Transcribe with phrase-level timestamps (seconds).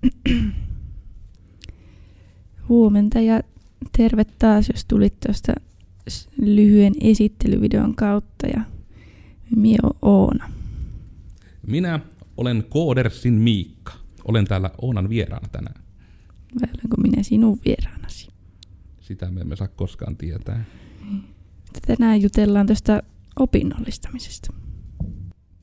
[2.68, 3.40] Huomenta ja
[3.96, 5.52] terve taas, jos tulit tuosta
[6.40, 8.60] lyhyen esittelyvideon kautta ja
[9.56, 10.50] minä olen Oona.
[11.66, 12.00] Minä
[12.36, 13.92] olen Koodersin Miikka.
[14.24, 15.82] Olen täällä Oonan vieraana tänään.
[16.60, 18.28] Vai olenko minä sinun vieraanasi?
[19.00, 20.64] Sitä me emme saa koskaan tietää.
[21.86, 23.02] Tänään jutellaan tuosta
[23.36, 24.52] opinnollistamisesta.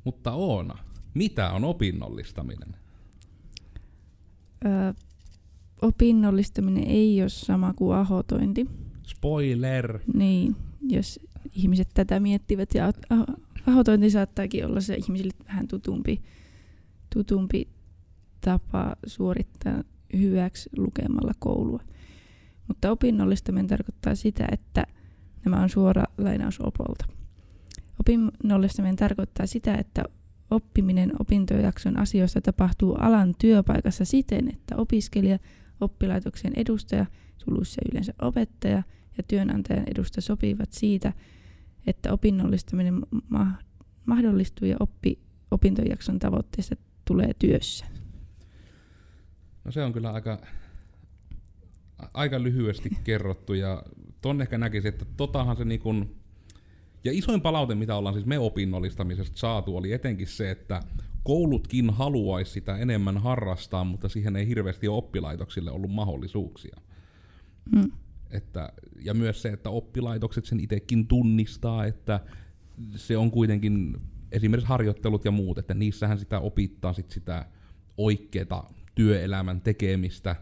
[0.04, 0.78] Mutta Oona,
[1.14, 2.76] mitä on opinnollistaminen?
[4.66, 4.93] Öö,
[5.81, 8.66] opinnollistaminen ei ole sama kuin ahotointi.
[9.03, 9.99] Spoiler!
[10.13, 10.55] Niin,
[10.89, 11.20] jos
[11.53, 12.70] ihmiset tätä miettivät.
[12.73, 12.93] Ja
[13.67, 16.21] ahotointi saattaakin olla se ihmisille vähän tutumpi,
[17.13, 17.67] tutumpi
[18.41, 19.83] tapa suorittaa
[20.13, 21.83] hyväksi lukemalla koulua.
[22.67, 24.88] Mutta opinnollistaminen tarkoittaa sitä, että
[25.45, 27.05] nämä on suora lainaus Opolta.
[27.99, 30.03] Opinnollistaminen tarkoittaa sitä, että
[30.52, 35.39] oppiminen opintojakson asioista tapahtuu alan työpaikassa siten, että opiskelija,
[35.81, 37.06] oppilaitoksen edustaja,
[37.38, 38.84] suluissa yleensä opettaja
[39.17, 41.14] ja työnantajan edustaja sopivat siitä,
[41.88, 43.58] että opinnollistaminen ma-
[44.06, 45.20] mahdollistuu ja oppi
[45.52, 47.86] opintojakson tavoitteista tulee työssä.
[49.64, 50.42] No se on kyllä aika,
[52.14, 53.84] aika lyhyesti kerrottu ja
[54.22, 55.82] ton ehkä näkisin, että totahan se niin
[57.08, 60.83] ja isoin palaute, mitä ollaan siis me opinnollistamisesta saatu, oli etenkin se, että
[61.23, 66.77] koulutkin haluaisi sitä enemmän harrastaa, mutta siihen ei hirveästi ole oppilaitoksille ollut mahdollisuuksia.
[67.75, 67.91] Mm.
[68.31, 72.19] Että, ja myös se, että oppilaitokset sen itsekin tunnistaa, että
[72.95, 73.97] se on kuitenkin
[74.31, 77.45] esimerkiksi harjoittelut ja muut, että niissähän sitä opittaa sit sitä
[77.97, 80.36] oikeaa työelämän tekemistä,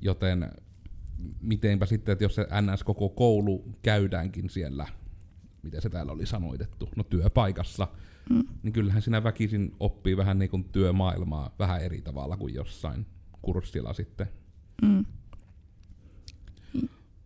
[0.00, 0.50] joten
[1.40, 4.86] mitenpä sitten, että jos se NS koko koulu käydäänkin siellä,
[5.62, 7.88] miten se täällä oli sanoitettu, no työpaikassa,
[8.30, 8.44] mm.
[8.62, 13.06] niin kyllähän sinä väkisin oppii vähän niin kuin työmaailmaa vähän eri tavalla kuin jossain
[13.42, 14.26] kurssilla sitten.
[14.82, 15.04] Mm.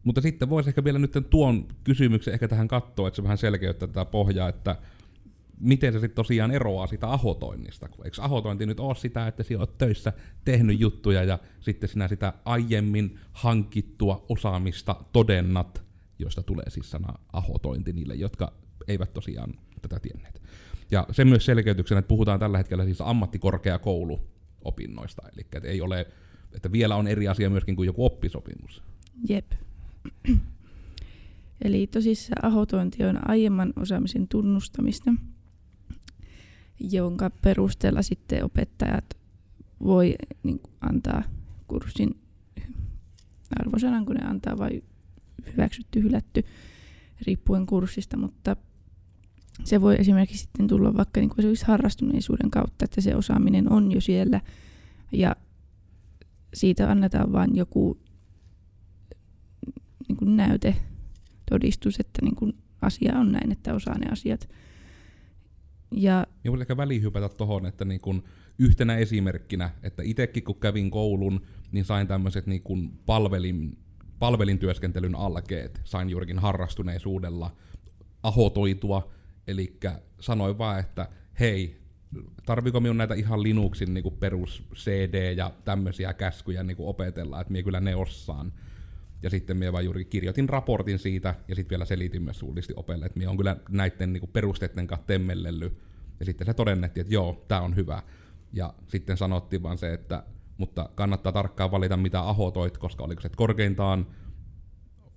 [0.05, 3.89] Mutta sitten voisi ehkä vielä nyt tuon kysymyksen ehkä tähän katsoa, että se vähän selkeyttää
[3.89, 4.77] tätä pohjaa, että
[5.61, 7.89] miten se sitten tosiaan eroaa sitä ahotoinnista.
[8.05, 10.13] Eikö ahotointi nyt ole sitä, että sinä olet töissä
[10.45, 15.86] tehnyt juttuja ja sitten sinä sitä aiemmin hankittua osaamista todennat,
[16.19, 18.53] josta tulee siis sana ahotointi niille, jotka
[18.89, 20.43] eivät tosiaan tätä tienneet.
[20.91, 26.07] Ja sen myös selkeytyksenä, että puhutaan tällä hetkellä siis ammattikorkeakouluopinnoista, eli että ei ole,
[26.53, 28.83] että vielä on eri asia myöskin kuin joku oppisopimus.
[29.29, 29.53] Jep.
[31.65, 35.15] Eli tosissaan ahotointi on aiemman osaamisen tunnustamista,
[36.81, 39.05] jonka perusteella sitten opettajat
[39.85, 41.23] voi niin kuin, antaa
[41.69, 42.21] kurssin
[43.61, 44.83] arvosanan, kun ne antaa vai
[45.57, 46.45] hyväksytty, hylätty,
[47.27, 48.57] riippuen kurssista, mutta
[49.65, 54.01] se voi esimerkiksi sitten tulla vaikka niin kuin harrastuneisuuden kautta, että se osaaminen on jo
[54.01, 54.41] siellä
[55.13, 55.37] ja
[56.55, 58.01] siitä annetaan vain joku
[60.09, 60.77] niin kuin näyte,
[61.51, 62.53] todistus, että niin kuin
[62.83, 64.49] asia on näin, että osaa ne asiat.
[65.91, 68.23] Ja, ja voisi ehkä välihypätä tuohon, että niin kun
[68.59, 71.41] yhtenä esimerkkinä, että itsekin kun kävin koulun,
[71.73, 73.79] niin sain tämmöiset niin kun palvelin,
[74.19, 75.81] palvelin työskentelyn alkeet.
[75.85, 77.57] Sain juurikin harrastuneisuudella
[78.23, 79.13] ahotoitua,
[79.47, 79.79] eli
[80.21, 81.09] sanoin vaan, että
[81.41, 81.81] hei,
[82.47, 87.63] tarviko minun näitä ihan Linuxin niin perus CD ja tämmöisiä käskyjä niin opetella, että minä
[87.63, 88.53] kyllä ne osaan.
[89.23, 93.07] Ja sitten minä vaan juuri kirjoitin raportin siitä, ja sitten vielä selitin myös suullisesti opelle,
[93.07, 95.79] että minä on kyllä näiden niin perusteiden kanssa temmellellyt.
[96.21, 98.03] Ja sitten se todennettiin, että joo, tämä on hyvä.
[98.53, 100.23] Ja sitten sanottiin vaan se, että
[100.59, 104.07] mutta kannattaa tarkkaan valita mitä ahotoit, koska oliko se korkeintaan,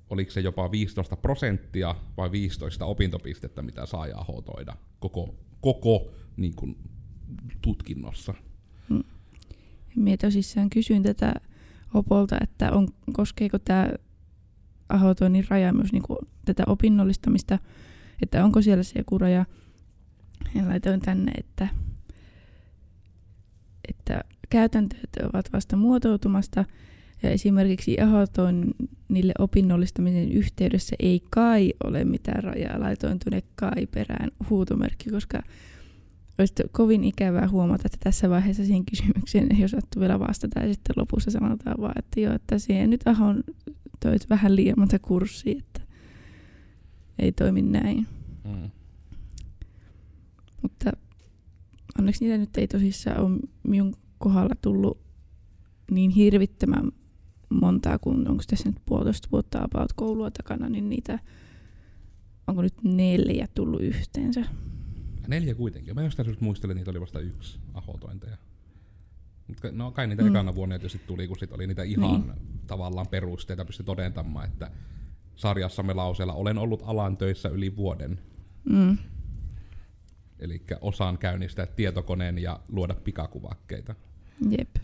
[0.09, 6.78] oliko se jopa 15 prosenttia vai 15 opintopistettä, mitä saa ahotoida koko, koko niin kuin,
[7.61, 8.33] tutkinnossa.
[8.89, 9.03] Hmm.
[9.95, 11.33] Minä tosissaan kysyin tätä
[11.94, 13.89] Opolta, että on, koskeeko tämä
[14.89, 17.59] ahotoinnin raja myös niin kuin tätä opinnollistamista,
[18.22, 19.45] että onko siellä se joku raja.
[20.55, 21.67] Ja laitoin tänne, että,
[23.90, 26.66] että käytänteet ovat vasta muotoutumasta
[27.23, 27.97] ja esimerkiksi
[29.09, 32.79] niille opinnollistamisen yhteydessä ei kai ole mitään rajaa.
[32.79, 35.43] Laitoin tuonne kai perään huutomerkki, koska
[36.37, 40.59] olisi kovin ikävää huomata, että tässä vaiheessa siihen kysymykseen ei osattu vielä vastata.
[40.59, 43.43] Ja sitten lopussa sanotaan vaan, että joo, että siihen nyt ahon
[43.99, 45.81] toit vähän liian monta kurssia, että
[47.19, 48.07] ei toimi näin.
[48.43, 48.69] Mm.
[50.61, 50.91] Mutta
[51.99, 55.01] onneksi niitä nyt ei tosissaan ole minun kohdalla tullut
[55.91, 56.91] niin hirvittämän
[57.49, 61.19] montaa, kun onko tässä nyt puolitoista vuotta about koulua takana, niin niitä
[62.47, 64.45] onko nyt neljä tullut yhteensä.
[65.27, 65.95] Neljä kuitenkin.
[65.95, 68.37] Mä jostain syystä muistelen, niitä oli vasta yksi ahotointeja.
[69.71, 70.29] No kai niitä mm.
[70.29, 72.33] ekana vuonna tietysti tuli, kun sit oli niitä ihan niin.
[72.67, 74.71] tavallaan perusteita pysty todentamaan, että
[75.35, 78.19] sarjassamme lauseella olen ollut alan töissä yli vuoden.
[78.69, 78.97] Mm.
[80.39, 83.95] Eli osaan käynnistää tietokoneen ja luoda pikakuvakkeita.
[84.50, 84.76] Jep.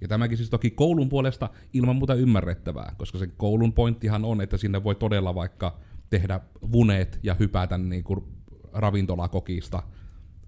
[0.00, 4.56] Ja tämäkin siis toki koulun puolesta ilman muuta ymmärrettävää, koska se koulun pointtihan on, että
[4.56, 5.78] sinne voi todella vaikka
[6.10, 6.40] tehdä
[6.72, 8.24] vuneet ja hypätä niin kuin
[8.72, 9.82] ravintolakokista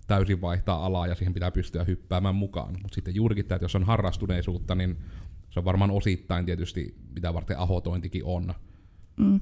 [0.06, 2.72] täysin vaihtaa alaa ja siihen pitää pystyä hyppäämään mukaan.
[2.82, 4.96] Mutta sitten juurikin tämä, että jos on harrastuneisuutta, niin
[5.50, 8.54] se on varmaan osittain tietysti, mitä varten ahotointikin on.
[9.16, 9.40] Mm.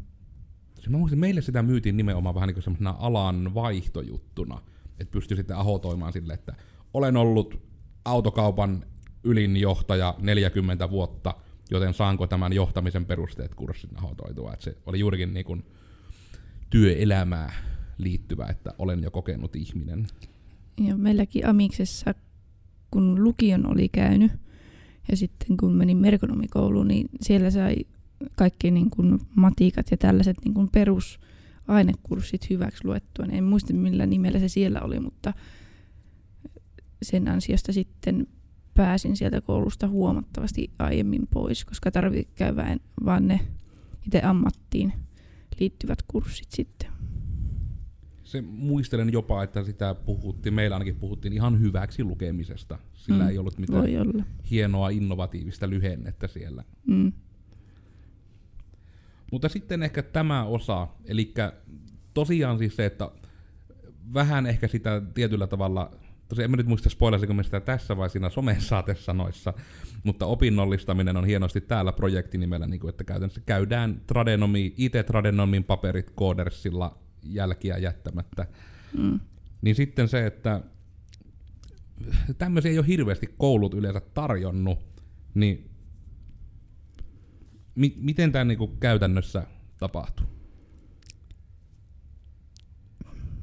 [0.89, 4.63] Mä muistin, meille sitä myytiin nimenomaan vähän niin kuin alan vaihtojuttuna,
[4.99, 6.55] että pystyy sitten ahotoimaan sille, että
[6.95, 7.70] olen ollut
[8.05, 8.85] autokaupan
[9.25, 11.35] ylinjohtaja 40 vuotta,
[11.71, 14.53] joten saanko tämän johtamisen perusteet kurssin ahotoitua.
[14.53, 15.65] Että se oli juurikin niin kuin
[16.71, 17.53] työelämää
[17.99, 20.07] liittyvä, että olen jo kokenut ihminen.
[20.81, 22.15] Ja meilläkin Amiksessa,
[22.91, 24.33] kun lukion oli käynyt,
[25.11, 27.77] ja sitten kun menin merkonomikouluun, niin siellä sai
[28.37, 33.27] kaikki niin kuin matikat ja tällaiset niin kuin perusainekurssit hyväksi luettua.
[33.31, 35.33] En muista millä nimellä se siellä oli, mutta
[37.03, 38.27] sen ansiosta sitten
[38.75, 43.41] pääsin sieltä koulusta huomattavasti aiemmin pois, koska tarvitsi käydä vaan ne
[44.07, 44.93] itse ammattiin
[45.61, 46.91] liittyvät kurssit sitten.
[48.25, 52.79] Se muistelen jopa, että sitä puhuttiin, meillä ainakin puhuttiin ihan hyväksi lukemisesta.
[52.95, 53.85] Sillä mm, ei ollut mitään
[54.51, 56.65] hienoa innovatiivista lyhennettä siellä.
[56.87, 57.13] Mm.
[59.33, 61.35] Mutta sitten ehkä tämä osa, eli
[62.15, 63.11] tosiaan siis se, että
[64.15, 65.91] vähän ehkä sitä tietyllä tavalla,
[66.31, 69.55] tosiaan en mä nyt muista spoilasinko me sitä tässä vai siinä somesaatesanoissa,
[70.05, 76.99] mutta opinnollistaminen on hienosti täällä projektinimellä, niin kuin, että käytännössä käydään tradenomi, IT-tradenomin paperit koodersilla
[77.23, 78.47] jälkiä jättämättä.
[78.99, 79.21] Mm.
[79.63, 80.61] Niin sitten se, että
[82.39, 84.79] tämmöisiä ei ole hirveästi koulut yleensä tarjonnut,
[85.35, 85.71] niin
[87.75, 89.47] mi- miten tämä niinku käytännössä
[89.79, 90.27] tapahtuu?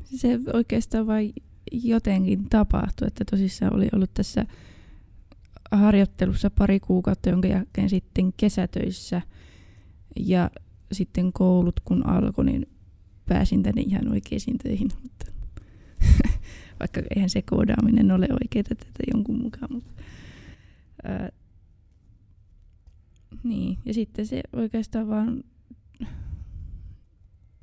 [0.03, 1.33] Se oikeastaan vain
[1.71, 4.45] jotenkin tapahtui, että tosissaan oli ollut tässä
[5.71, 9.21] harjoittelussa pari kuukautta, jonka jälkeen sitten kesätöissä
[10.19, 10.51] ja
[10.91, 12.65] sitten koulut kun alkoi, niin
[13.25, 15.25] pääsin tänne ihan oikeisiin töihin, mutta
[16.79, 19.73] vaikka eihän se koodaaminen ole oikeaa tätä jonkun mukaan.
[19.73, 19.91] Mutta,
[21.03, 21.29] ää,
[23.43, 25.43] niin, ja sitten se oikeastaan vaan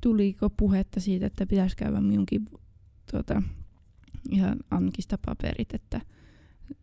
[0.01, 2.45] tuliko puhetta siitä, että pitäisi käydä minunkin
[3.11, 3.41] tuota,
[4.29, 6.01] ihan ankista paperit, että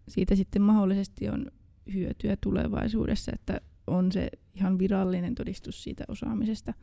[0.08, 1.46] siitä sitten mahdollisesti on
[1.92, 6.74] hyötyä tulevaisuudessa, että on se ihan virallinen todistus siitä osaamisesta.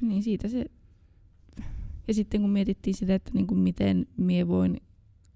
[0.00, 0.64] Niin siitä se...
[2.08, 4.80] Ja sitten kun mietittiin sitä, että niin kuin miten mie voin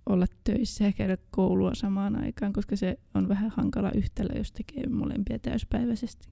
[0.07, 4.87] olla töissä ja käydä koulua samaan aikaan, koska se on vähän hankala yhtälö, jos tekee
[4.87, 6.29] molempia täyspäiväisesti.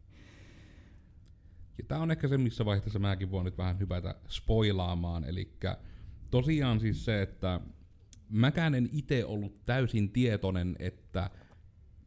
[1.78, 5.24] Ja tämä on ehkä se, missä vaiheessa mäkin voin nyt vähän hypätä spoilaamaan.
[5.24, 5.56] Eli
[6.32, 7.60] tosiaan siis se, että
[8.28, 11.30] mäkään en itse ollut täysin tietoinen, että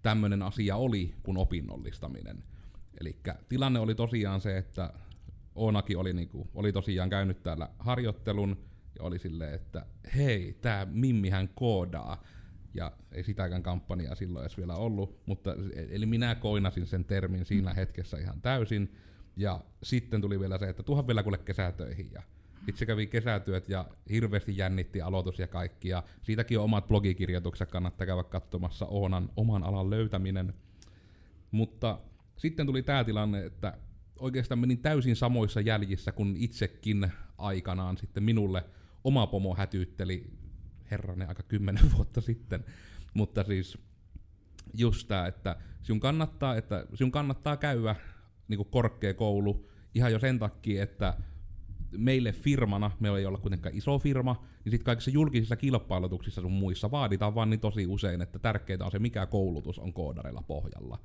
[0.02, 2.44] tämmöinen asia oli kuin opinnollistaminen.
[3.02, 3.20] Eli
[3.50, 4.94] tilanne oli tosiaan se, että
[5.56, 8.58] Oonaki oli, niinku, oli tosiaan käynyt täällä harjoittelun,
[9.00, 9.86] ja oli silleen, että
[10.16, 12.24] hei, tämä Mimmihän koodaa.
[12.74, 15.56] Ja ei sitäkään kampanjaa silloin edes vielä ollut, mutta
[15.90, 18.96] eli minä koinasin sen termin siinä hetkessä ihan täysin.
[19.38, 22.10] Ja sitten tuli vielä se, että tuhan vielä kuule kesätöihin.
[22.14, 22.24] Ja
[22.68, 25.90] itse kävi kesätyöt ja hirveästi jännitti aloitus ja kaikki.
[25.90, 30.54] Ja siitäkin on omat blogikirjoitukset, kannattaa käydä katsomassa Oonan oman alan löytäminen.
[31.52, 32.00] Mutta
[32.38, 33.78] sitten tuli tämä tilanne, että
[34.20, 38.64] oikeastaan menin täysin samoissa jäljissä kuin itsekin aikanaan sitten minulle
[39.04, 40.26] oma pomo hätyytteli
[40.92, 42.66] herranen aika kymmenen vuotta sitten.
[43.14, 43.78] Mutta siis
[44.74, 47.96] just tämä, että sinun kannattaa, että sinun kannattaa käydä
[48.48, 51.14] niin korkeakoulu ihan jo sen takia, että
[51.98, 56.92] meille firmana, me ei olla kuitenkaan iso firma, niin sitten kaikissa julkisissa kilpailutuksissa sun muissa
[56.92, 61.00] vaaditaan vaan niin tosi usein, että tärkeintä on se, mikä koulutus on koodareilla pohjalla.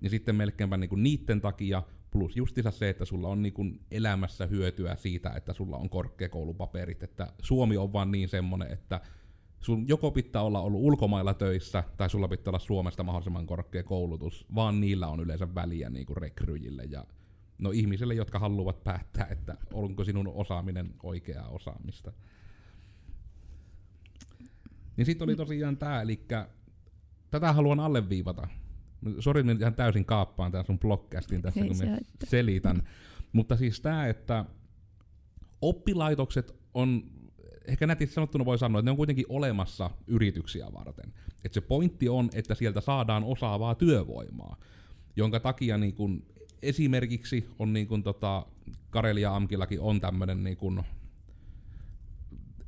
[0.00, 4.96] Ja sitten melkeinpä niinku niiden takia Plus justiinsa se, että sulla on niin elämässä hyötyä
[4.96, 7.02] siitä, että sulla on korkeakoulupaperit.
[7.02, 9.00] Että Suomi on vaan niin semmonen, että
[9.60, 14.46] sun joko pitää olla ollut ulkomailla töissä, tai sulla pitää olla Suomesta mahdollisimman korkea koulutus,
[14.54, 17.04] vaan niillä on yleensä väliä niin kuin rekryjille ja
[17.58, 22.12] no ihmisille, jotka haluavat päättää, että onko sinun osaaminen oikeaa osaamista.
[24.96, 26.26] Niin sitten oli tosiaan tämä, eli
[27.30, 28.48] tätä haluan alleviivata.
[29.20, 32.82] Sori, minä ihan täysin kaappaan tämän sun blogcastin tässä, Ei kun minä selitän.
[33.32, 34.44] Mutta siis tämä, että
[35.60, 37.02] oppilaitokset on
[37.66, 41.12] ehkä nätisti sanottuna voi sanoa, että ne on kuitenkin olemassa yrityksiä varten.
[41.44, 44.56] Että se pointti on, että sieltä saadaan osaavaa työvoimaa,
[45.16, 46.26] jonka takia niin kun,
[46.62, 48.46] esimerkiksi on niin kun, tota,
[48.90, 50.82] Karelia Amkillakin on tämmöinen niin kun,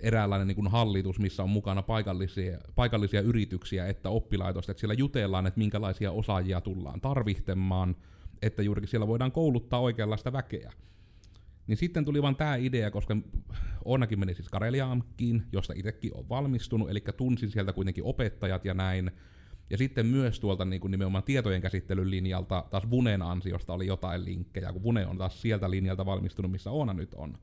[0.00, 5.46] eräänlainen niin kuin hallitus, missä on mukana paikallisia, paikallisia yrityksiä että oppilaitosta, että siellä jutellaan,
[5.46, 7.96] että minkälaisia osaajia tullaan tarvitsemaan,
[8.42, 10.72] että juurikin siellä voidaan kouluttaa oikeanlaista väkeä.
[11.66, 13.16] Niin sitten tuli vaan tämä idea, koska
[13.84, 19.10] Onnakin meni siis Kareliaamkiin, josta itsekin on valmistunut, eli tunsin sieltä kuitenkin opettajat ja näin.
[19.70, 24.24] Ja sitten myös tuolta niin kuin nimenomaan tietojen käsittelyn linjalta, taas Vunen ansiosta oli jotain
[24.24, 27.38] linkkejä, kun Vune on taas sieltä linjalta valmistunut, missä Oona nyt on.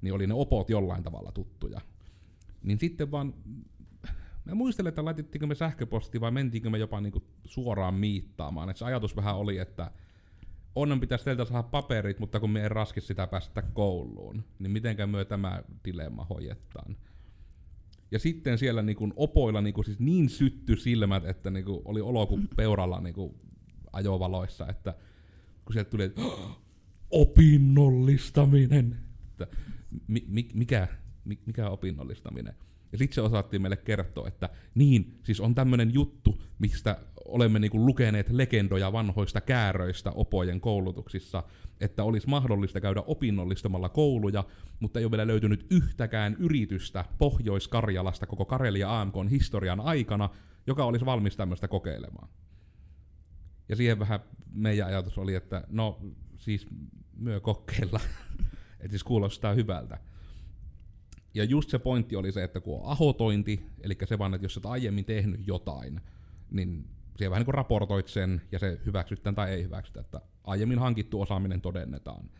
[0.00, 1.80] Niin oli ne opot jollain tavalla tuttuja.
[2.62, 3.34] Niin sitten vaan,
[4.44, 8.70] mä muistelen, että laitettiinko me sähköposti vai mentiinkö me jopa niinku suoraan miittaamaan.
[8.70, 9.90] Et se ajatus vähän oli, että
[10.74, 15.06] onnen pitäisi teiltä saada paperit, mutta kun me ei raski sitä päästä kouluun, niin mitenkä
[15.06, 16.96] me tämä dilemma hoidetaan.
[18.10, 22.48] Ja sitten siellä niinku opoilla niinku siis niin sytty silmät, että niinku oli olo kuin
[22.56, 23.34] peuralla niinku
[23.92, 24.94] ajovaloissa, että
[25.64, 26.22] kun sieltä tuli, että
[27.10, 28.98] opinnollistaminen,
[29.30, 29.46] että
[30.08, 30.88] mi, mi, mikä,
[31.46, 32.54] mikä opinnollistaminen.
[32.92, 37.86] Ja sitten se osattiin meille kertoa, että niin, siis on tämmöinen juttu, mistä olemme niinku
[37.86, 41.42] lukeneet legendoja vanhoista kääröistä opojen koulutuksissa,
[41.80, 44.44] että olisi mahdollista käydä opinnollistamalla kouluja,
[44.80, 50.28] mutta ei ole vielä löytynyt yhtäkään yritystä Pohjois-Karjalasta koko Karelia AMK historian aikana,
[50.66, 52.28] joka olisi valmis tämmöistä kokeilemaan.
[53.68, 54.20] Ja siihen vähän
[54.52, 56.00] meidän ajatus oli, että no
[56.36, 56.66] siis
[57.16, 58.00] myö kokeilla,
[58.80, 59.98] että siis kuulostaa hyvältä.
[61.36, 64.56] Ja just se pointti oli se, että kun on ahotointi, eli se vaan, että jos
[64.56, 66.00] olet aiemmin tehnyt jotain,
[66.50, 70.78] niin siellä vähän niin kuin raportoit sen, ja se hyväksytään tai ei hyväksytä, että aiemmin
[70.78, 72.30] hankittu osaaminen todennetaan.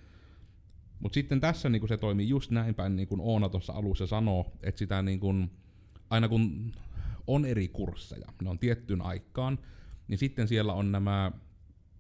[1.01, 4.07] Mutta sitten tässä niin kuin se toimii just näin päin, niin kuin Oona tuossa alussa
[4.07, 5.51] sanoo, että sitä niin kuin,
[6.11, 6.73] aina kun
[7.27, 9.59] on eri kursseja, ne on tiettyyn aikaan,
[10.09, 11.33] niin sitten siellä on nämä,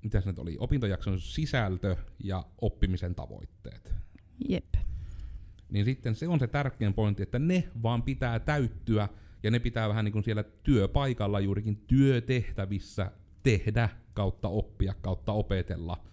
[0.02, 3.94] mitä se nyt oli, opintojakson sisältö ja oppimisen tavoitteet.
[4.48, 4.74] Jep
[5.70, 9.08] niin sitten se on se tärkein pointti, että ne vaan pitää täyttyä,
[9.42, 16.04] ja ne pitää vähän niin kuin siellä työpaikalla juurikin työtehtävissä tehdä kautta oppia, kautta opetella.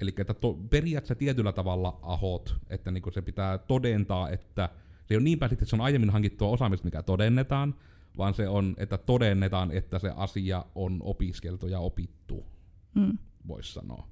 [0.00, 4.68] Eli että to, periaatteessa tietyllä tavalla ahot, että niin se pitää todentaa, että
[5.06, 7.74] se ei ole niinpä sitten, että se on aiemmin hankittua osaamista, mikä todennetaan,
[8.18, 12.46] vaan se on, että todennetaan, että se asia on opiskeltu ja opittu,
[12.94, 13.18] mm.
[13.48, 14.08] voisi sanoa.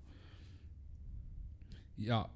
[1.99, 2.29] Ja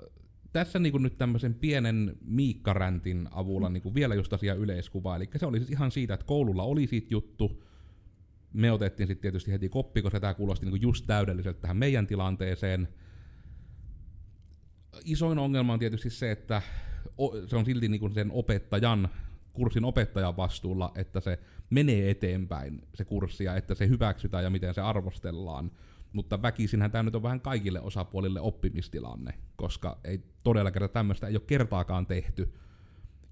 [0.53, 5.17] tässä niin kuin nyt tämmöisen pienen miikkaräntin avulla niin kuin vielä just asia yleiskuvaa.
[5.17, 7.63] Eli se oli siis ihan siitä, että koululla oli siitä juttu.
[8.53, 12.07] Me otettiin sitten tietysti heti koppi, koska tämä kuulosti niin kuin just täydelliseltä tähän meidän
[12.07, 12.89] tilanteeseen.
[15.05, 16.63] Isoin ongelma on tietysti se, että
[17.47, 19.09] se on silti niin kuin sen opettajan,
[19.53, 21.39] kurssin opettajan vastuulla, että se
[21.71, 25.71] menee eteenpäin se kurssi ja että se hyväksytään ja miten se arvostellaan
[26.13, 31.35] mutta väkisinhän tämä nyt on vähän kaikille osapuolille oppimistilanne, koska ei todella kerta tämmöistä ei
[31.35, 32.55] ole kertaakaan tehty.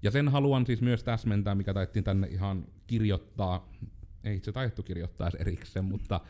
[0.03, 3.69] Ja sen haluan siis myös täsmentää, mikä taittiin tänne ihan kirjoittaa,
[4.23, 6.21] ei se taittu kirjoittaa erikseen, mutta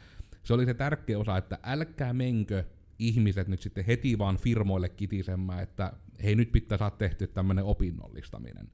[0.44, 2.64] se oli se tärkeä osa, että älkää menkö
[3.00, 8.72] ihmiset nyt sitten heti vaan firmoille kitisemään, että hei nyt pitää saada tehty tämmöinen opinnollistaminen.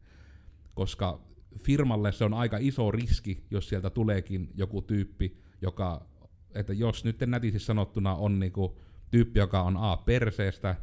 [0.73, 1.21] Koska
[1.59, 6.07] firmalle se on aika iso riski, jos sieltä tuleekin joku tyyppi, joka
[6.55, 8.77] että jos nyt nätisti sanottuna on niinku
[9.11, 10.75] tyyppi, joka on A perseestä,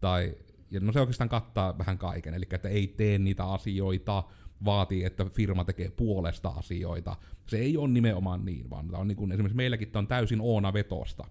[0.00, 0.34] tai
[0.70, 4.24] ja no se oikeastaan kattaa vähän kaiken, eli että ei tee niitä asioita,
[4.64, 7.16] vaatii, että firma tekee puolesta asioita.
[7.46, 11.24] Se ei ole nimenomaan niin, vaan on niin kuin, esimerkiksi meilläkin on täysin Oona vetosta.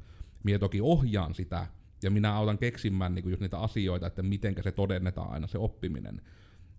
[0.44, 1.68] Minä toki ohjaan sitä,
[2.04, 5.58] ja minä autan keksimään niin kuin just niitä asioita, että miten se todennetaan aina se
[5.58, 6.22] oppiminen.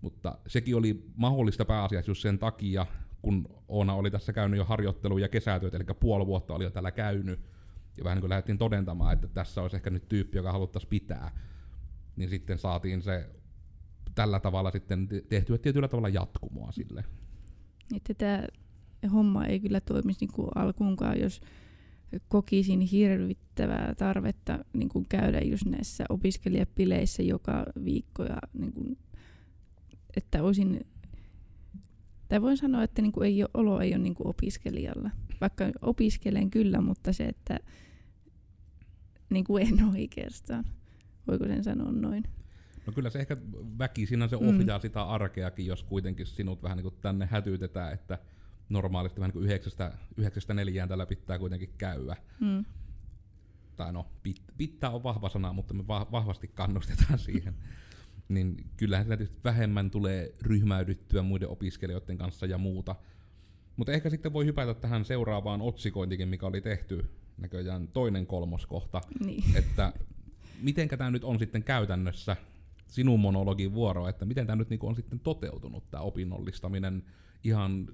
[0.00, 2.86] Mutta sekin oli mahdollista pääasiassa just sen takia,
[3.22, 6.90] kun Oona oli tässä käynyt jo harjoitteluja ja kesätyöt, eli puoli vuotta oli jo täällä
[6.90, 7.40] käynyt,
[7.98, 11.30] ja vähän niin kuin lähdettiin todentamaan, että tässä olisi ehkä nyt tyyppi, joka haluttaisiin pitää,
[12.16, 13.30] niin sitten saatiin se
[14.14, 17.04] tällä tavalla sitten tehtyä tietyllä tavalla jatkumoa sille.
[17.96, 18.44] Että tämä
[19.12, 21.40] homma ei kyllä toimisi niin kuin alkuunkaan, jos
[22.28, 28.98] kokisin hirvittävää tarvetta niin kuin käydä just näissä opiskelijapileissä joka viikko ja niin kuin,
[30.16, 30.86] että olisin
[32.30, 35.10] tai voin sanoa, että niin kuin ei ole, olo ei ole niin kuin opiskelijalla.
[35.40, 37.58] Vaikka opiskelen kyllä, mutta se, että
[39.30, 40.64] niin kuin en oikeastaan.
[41.26, 42.24] Voiko sen sanoa noin?
[42.86, 43.36] No kyllä se ehkä
[43.78, 44.82] väkisinä se ohjaa mm.
[44.82, 48.18] sitä arkeakin, jos kuitenkin sinut vähän niin kuin tänne hätyytetään, että
[48.68, 52.16] normaalisti vähän niin kuin yhdeksästä, yhdeksästä neljään tällä pitää kuitenkin käydä.
[52.40, 52.64] Mm.
[53.76, 57.54] Tai no, pit, pitää on vahva sana, mutta me vahvasti kannustetaan siihen.
[58.30, 62.96] niin kyllähän tietysti vähemmän tulee ryhmäydyttyä muiden opiskelijoiden kanssa ja muuta.
[63.76, 69.56] Mutta ehkä sitten voi hypätä tähän seuraavaan otsikointikin, mikä oli tehty näköjään toinen kolmoskohta, Niin.
[69.60, 69.92] että
[70.62, 72.36] mitenkä tämä nyt on sitten käytännössä
[72.86, 77.02] sinun monologin vuoro, että miten tämä nyt niinku on sitten toteutunut, tämä opinnollistaminen
[77.44, 77.88] ihan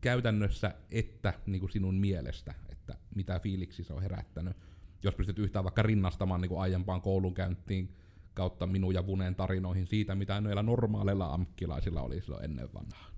[0.00, 4.56] käytännössä että niinku sinun mielestä, että mitä fiiliksi se on herättänyt.
[5.02, 7.96] Jos pystyt yhtään vaikka rinnastamaan niinku aiempaan koulunkäyntiin
[8.34, 13.10] kautta minun ja Vuneen tarinoihin siitä, mitä noilla normaaleilla amkkilaisilla oli silloin ennen vanhaa.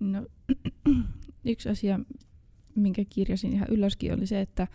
[0.00, 0.26] No,
[1.44, 2.00] yksi asia,
[2.74, 4.66] minkä kirjasin ihan ylöskin, oli se, että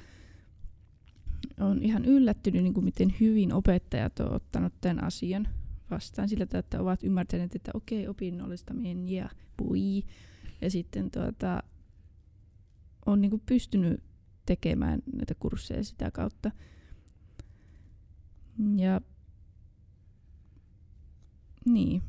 [1.60, 5.48] on ihan yllättynyt, niin kuin miten hyvin opettajat on ottanut tämän asian
[5.92, 10.04] vastaan sillä että ovat ymmärtäneet, että okei, opinnollistaminen ja pui.
[10.62, 11.64] Ja sitten tuota,
[13.06, 14.04] on niin kuin pystynyt
[14.46, 16.52] tekemään näitä kursseja sitä kautta.
[18.76, 19.02] Ja
[21.66, 22.04] niin,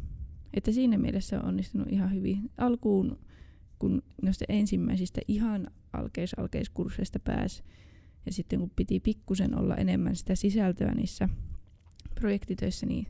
[0.54, 2.50] että siinä mielessä on onnistunut ihan hyvin.
[2.58, 3.18] Alkuun,
[3.78, 7.62] kun noista ensimmäisistä ihan alkeis-alkeiskursseista pääsi,
[8.26, 11.28] ja sitten kun piti pikkusen olla enemmän sitä sisältöä niissä
[12.14, 13.06] projektitöissä, niin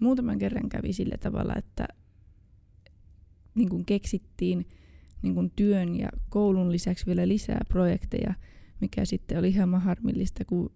[0.00, 1.88] muutaman kerran kävi sillä tavalla, että
[3.54, 4.66] niin kuin keksittiin
[5.22, 8.34] niin kuin työn ja koulun lisäksi vielä lisää projekteja,
[8.80, 10.72] mikä sitten oli hieman harmillista, kun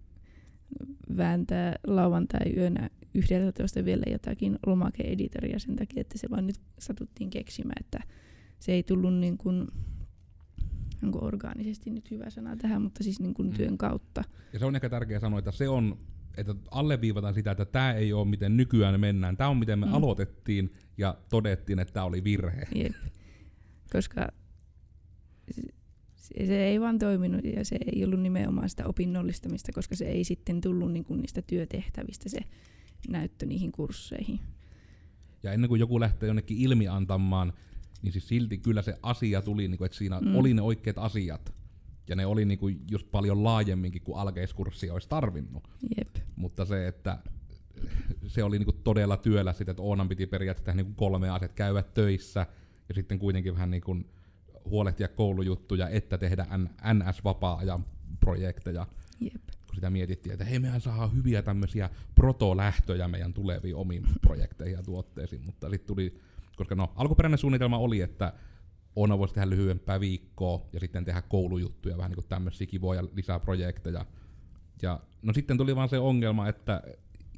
[1.17, 8.01] vääntää lauantai-yönä 11 vielä jotakin lomake-editoria sen takia, että se vaan nyt satuttiin keksimään, että
[8.59, 9.67] se ei tullut niin kuin,
[11.05, 13.55] onko orgaanisesti nyt hyvä sana tähän, mutta siis niin kuin Mm.
[13.55, 14.25] työn kautta.
[14.53, 15.99] Ja se on ehkä tärkeää sanoa, että se on,
[16.37, 19.37] että alleviivataan sitä, että tämä ei ole miten nykyään mennään.
[19.37, 19.91] Tämä on miten me Mm.
[19.93, 19.97] mm.
[19.97, 22.67] aloitettiin ja todettiin, että tämä oli virhe.
[22.75, 22.93] Jep.
[23.93, 24.29] Koska
[26.47, 30.61] se, ei vaan toiminut ja se ei ollut nimenomaan sitä opinnollistamista, koska se ei sitten
[30.61, 32.39] tullut niin kuin niistä työtehtävistä se
[33.09, 34.41] näyttö niihin kursseihin.
[35.43, 37.53] Ja ennen kuin joku lähtee jonnekin ilmi antamaan,
[38.03, 40.37] niin siis silti kyllä se asia tuli, niin kuin, että siinä Mm.
[40.37, 41.55] oli ne oikeat asiat.
[42.09, 45.69] Ja ne oli niin kuin just paljon laajemminkin kuin alkeiskurssi olisi tarvinnut.
[45.99, 46.17] Jep.
[46.37, 47.19] Mutta se, että
[48.27, 51.83] se oli niinku todella työllä sitä, että Oonan piti periaatteessa tehdä niinku kolme asiat, käydä
[51.83, 52.47] töissä
[52.89, 53.97] ja sitten kuitenkin vähän niinku
[54.69, 56.47] huolehtia koulujuttuja, että tehdä
[56.95, 57.85] NS-vapaa-ajan
[58.21, 58.87] projekteja.
[59.21, 59.43] Jep.
[59.67, 64.83] Kun sitä mietittiin, että hei, mehän saa hyviä tämmöisiä protolähtöjä meidän tuleviin omiin projekteihin ja
[64.83, 66.21] tuotteisiin, mutta sitten tuli,
[66.57, 68.33] koska no, alkuperäinen suunnitelma oli, että
[68.97, 73.41] Oona voisi tehdä lyhyempää viikkoa ja sitten tehdä koulujuttuja, vähän niin kuin tämmöisiä kivoja lisää
[73.41, 74.07] projekteja.
[74.83, 76.83] Ja no sitten tuli vaan se ongelma, että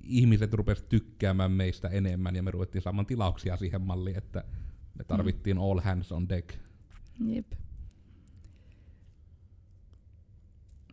[0.02, 4.44] ihmiset rupesivat tykkäämään meistä enemmän ja me ruvettiin saamaan tilauksia siihen malliin, että
[4.98, 6.54] me tarvittiin all hands on deck.
[7.26, 7.52] Jep.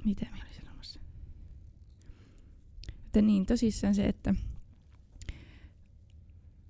[0.05, 0.99] Mitä mä olin sanomassa?
[3.05, 4.35] Että niin, tosissaan se, että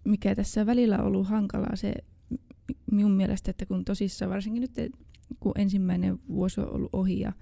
[0.04, 1.93] mikä tässä välillä on ollut hankalaa se
[2.30, 4.93] mi- minun mielestä, että kun tosissaan varsinkin nyt
[5.39, 7.34] kun ensimmäinen vuosi on ollut ohi ja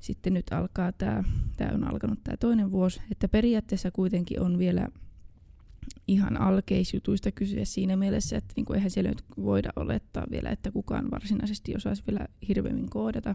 [0.00, 1.24] sitten nyt alkaa tämä,
[1.56, 4.88] tämä on alkanut tämä toinen vuosi, että periaatteessa kuitenkin on vielä
[6.08, 11.10] ihan alkeisjutuista kysyä siinä mielessä, että niinku eihän siellä nyt voida olettaa vielä, että kukaan
[11.10, 13.34] varsinaisesti osaisi vielä hirveämmin koodata.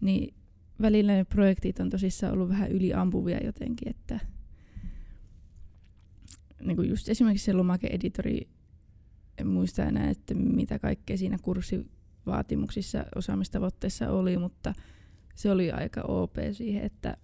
[0.00, 0.34] Niin
[0.82, 4.20] välillä ne projektit on tosissaan ollut vähän yliampuvia jotenkin, että
[6.62, 8.48] niin kuin just esimerkiksi se lomake-editori,
[9.38, 14.74] en muista enää, että mitä kaikkea siinä kurssivaatimuksissa, osaamistavoitteissa oli, mutta
[15.34, 17.16] se oli aika OP siihen, että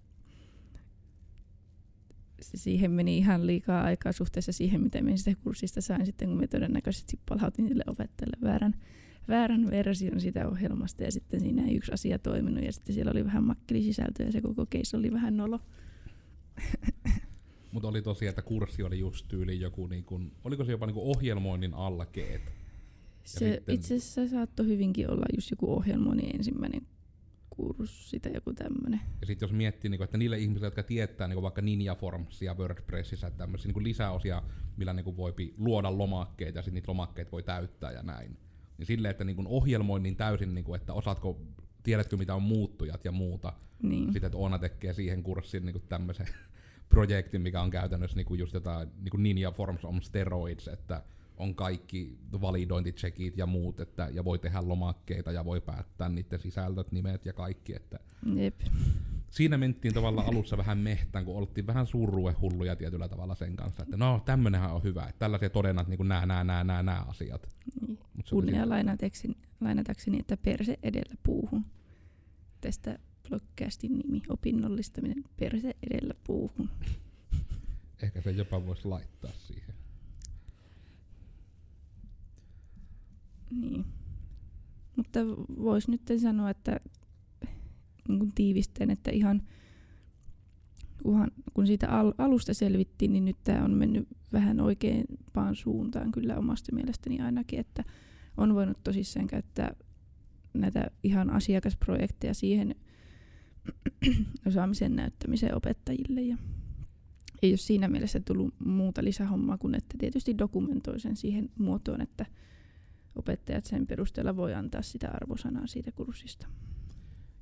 [2.54, 6.46] siihen meni ihan liikaa aikaa suhteessa siihen, mitä minä sitä kurssista sain sitten, kun me
[6.46, 8.74] todennäköisesti palautin sille opettajalle väärän,
[9.28, 13.24] väärän version sitä ohjelmasta ja sitten siinä ei yksi asia toiminut ja sitten siellä oli
[13.24, 15.60] vähän makkelisisältöä ja se koko case oli vähän nolo.
[17.72, 20.96] Mutta oli tosiaan, että kurssi oli just tyyli joku, niin kun, oliko se jopa niin
[20.96, 22.42] ohjelmoinnin alkeet?
[23.24, 26.86] Se sitten- itse asiassa saattoi hyvinkin olla just joku ohjelmoinnin ensimmäinen
[27.56, 29.00] kurssi tai joku tämmöinen.
[29.20, 32.54] Ja sitten jos miettii, niin kun, että niille ihmisille, jotka tietää niin vaikka Ninja Formsia
[32.54, 34.42] WordPressissä, tämmöisiä niin lisäosia,
[34.76, 38.36] millä niin voi luoda lomakkeita ja sitten niitä lomakkeita voi täyttää ja näin.
[38.78, 41.40] Niin silleen, että niin ohjelmoinnin täysin, niin kun, että osaatko,
[41.82, 43.52] tiedätkö mitä on muuttujat ja muuta.
[43.82, 44.12] Niin.
[44.12, 46.26] Sitten, että Oona tekee siihen kurssiin niin tämmöisen
[46.88, 51.02] projektin, mikä on käytännössä niin just jotain niin Ninja Forms on steroids, että
[51.36, 56.92] on kaikki validointitsekit ja muut, että, ja voi tehdä lomakkeita ja voi päättää niiden sisältöt,
[56.92, 57.98] nimet ja kaikki, että
[58.34, 58.60] Jep.
[59.30, 63.96] siinä mentiin tavallaan alussa vähän mehtään, kun oltiin vähän surruehulluja tietyllä tavalla sen kanssa, että
[63.96, 67.48] no tämmönenhän on hyvä, että tällaisia todennat niin nämä, nämä, nämä, nämä, nämä asiat.
[67.86, 67.98] Niin.
[68.30, 71.64] Kunnia lainatakseni, lainatakseni, että perse edellä puuhun.
[72.60, 72.98] Tästä
[73.30, 76.70] podcastin nimi, opinnollistaminen, perse edellä puuhun.
[78.02, 79.55] Ehkä se jopa voisi laittaa siihen.
[83.50, 83.84] Niin.
[84.96, 85.20] Mutta
[85.64, 86.80] voisi nyt sanoa, että
[88.08, 89.42] niin kuin tiivisteen, että ihan
[91.02, 96.36] kunhan, kun siitä al- alusta selvittiin, niin nyt tämä on mennyt vähän oikeampaan suuntaan kyllä
[96.36, 97.84] omasta mielestäni ainakin, että
[98.36, 99.74] on voinut tosissaan käyttää
[100.54, 102.74] näitä ihan asiakasprojekteja siihen
[104.46, 106.36] osaamisen näyttämiseen opettajille ja
[107.42, 112.26] ei ole siinä mielessä tullut muuta lisähommaa kuin että tietysti dokumentoi sen siihen muotoon, että
[113.16, 116.46] opettajat sen perusteella voi antaa sitä arvosanaa siitä kurssista.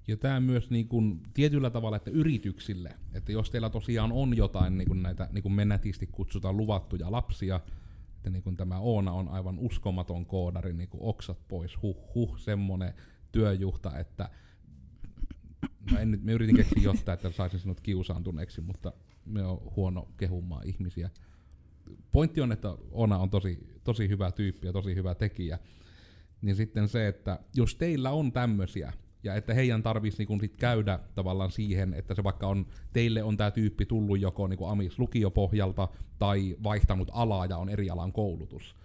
[0.08, 4.78] Ja tämä myös niin kuin tietyllä tavalla, että yrityksille, että jos teillä tosiaan on jotain
[4.78, 7.60] niin kuin näitä, niin kuin me nätisti kutsutaan luvattuja lapsia,
[8.16, 12.38] että niin kuin tämä Oona on aivan uskomaton koodari, niin kuin oksat pois, huh huh,
[12.38, 12.94] semmoinen
[13.32, 14.30] työjuhta, että
[15.90, 18.92] no en nyt, me yritin keksiä jotain, että saisin sinut kiusaantuneeksi, mutta
[19.24, 21.10] me on huono kehumaan ihmisiä.
[22.12, 25.58] Pointti on, että Ona on tosi, tosi hyvä tyyppi ja tosi hyvä tekijä.
[26.42, 28.92] Niin sitten se, että jos teillä on tämmöisiä,
[29.22, 33.36] ja että heidän tarvitsisi niinku sit käydä tavallaan siihen, että se vaikka on, teille on
[33.36, 38.76] tämä tyyppi tullut joko niinku amis lukiopohjalta tai vaihtanut alaa ja on eri alan koulutus,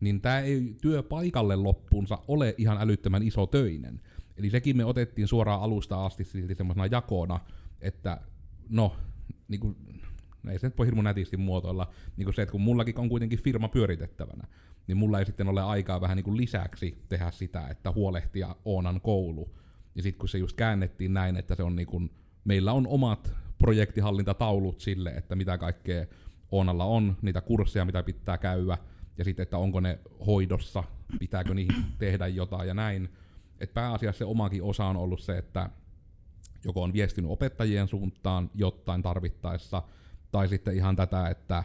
[0.00, 4.00] niin tämä ei työpaikalle loppuunsa ole ihan älyttömän iso töinen.
[4.36, 7.40] Eli sekin me otettiin suoraan alusta asti silti semmoisena jakona,
[7.80, 8.20] että
[8.68, 8.96] no,
[9.48, 10.07] niin kuin, no
[10.50, 13.38] ei se nyt voi hirmu nätisti muotoilla, niin kuin se, että kun mullakin on kuitenkin
[13.38, 14.48] firma pyöritettävänä,
[14.86, 19.00] niin mulla ei sitten ole aikaa vähän niin kuin lisäksi tehdä sitä, että huolehtia Oonan
[19.00, 19.54] koulu.
[19.94, 22.10] Ja sitten kun se just käännettiin näin, että se on niin kuin,
[22.44, 26.06] meillä on omat projektihallintataulut sille, että mitä kaikkea
[26.50, 28.78] Oonalla on, niitä kursseja, mitä pitää käydä,
[29.18, 30.84] ja sitten, että onko ne hoidossa,
[31.18, 33.08] pitääkö niihin tehdä jotain ja näin.
[33.60, 35.70] Et pääasiassa se omakin osa on ollut se, että
[36.64, 39.82] joko on viestinyt opettajien suuntaan jotain tarvittaessa,
[40.30, 41.64] tai sitten ihan tätä, että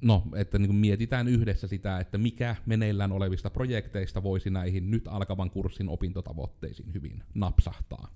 [0.00, 5.50] no, että niin mietitään yhdessä sitä, että mikä meneillään olevista projekteista voisi näihin nyt alkavan
[5.50, 8.08] kurssin opintotavoitteisiin hyvin napsahtaa.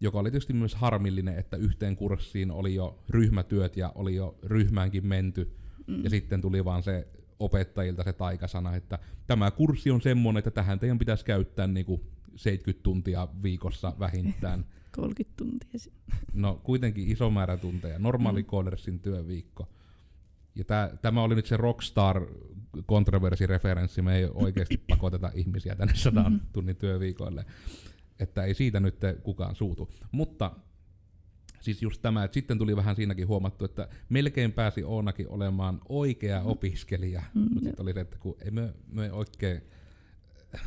[0.00, 5.06] Joka oli tietysti myös harmillinen, että yhteen kurssiin oli jo ryhmätyöt ja oli jo ryhmäänkin
[5.06, 6.04] menty, mm.
[6.04, 10.78] ja sitten tuli vaan se opettajilta se taikasana, että tämä kurssi on semmoinen, että tähän
[10.78, 12.00] teidän pitäisi käyttää niin kuin
[12.36, 14.64] 70 tuntia viikossa vähintään.
[14.92, 15.80] 30 tuntia.
[16.32, 18.46] No kuitenkin iso määrä tunteja, normaali
[18.86, 18.98] mm.
[18.98, 19.68] työviikko.
[20.54, 22.26] Ja tää, tämä oli nyt se Rockstar
[22.86, 26.46] kontroversireferenssi, me ei oikeasti pakoteta ihmisiä tänne sadan mm-hmm.
[26.52, 27.44] tunnin työviikoille.
[28.18, 29.90] Että ei siitä nyt kukaan suutu.
[30.12, 30.50] Mutta
[31.62, 36.40] siis just tämä, että sitten tuli vähän siinäkin huomattu, että melkein pääsi Oonakin olemaan oikea
[36.40, 36.46] mm.
[36.46, 37.22] opiskelija.
[37.34, 39.62] Mm, Mutta sitten oli se, että kun ei me, me oikein,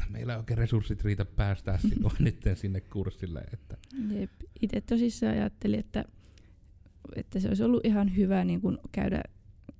[0.09, 3.43] meillä ei oikein resurssit riitä päästää sinua nyt sinne kurssille.
[3.53, 3.77] Että.
[4.09, 4.31] Jep.
[4.61, 6.05] Itse tosissaan ajattelin, että,
[7.15, 9.23] että se olisi ollut ihan hyvä niin kun käydä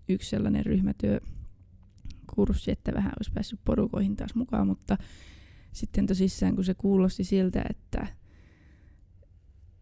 [0.09, 4.97] yksi sellainen ryhmätyökurssi, että vähän olisi päässyt porukoihin taas mukaan, mutta
[5.71, 8.07] sitten tosissaan kun se kuulosti siltä, että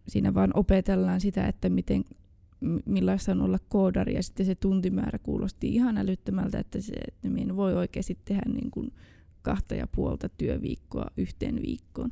[0.08, 2.04] siinä vaan opetellaan sitä, että miten,
[2.86, 7.56] millaista on olla koodari, ja sitten se tuntimäärä kuulosti ihan älyttömältä, että, se, että minä
[7.56, 8.94] voi oikeasti tehdä niin kuin
[9.44, 12.12] kahta ja puolta työviikkoa yhteen viikkoon.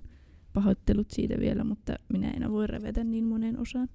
[0.54, 3.89] Pahoittelut siitä vielä, mutta minä en voi revetä niin monen osaan.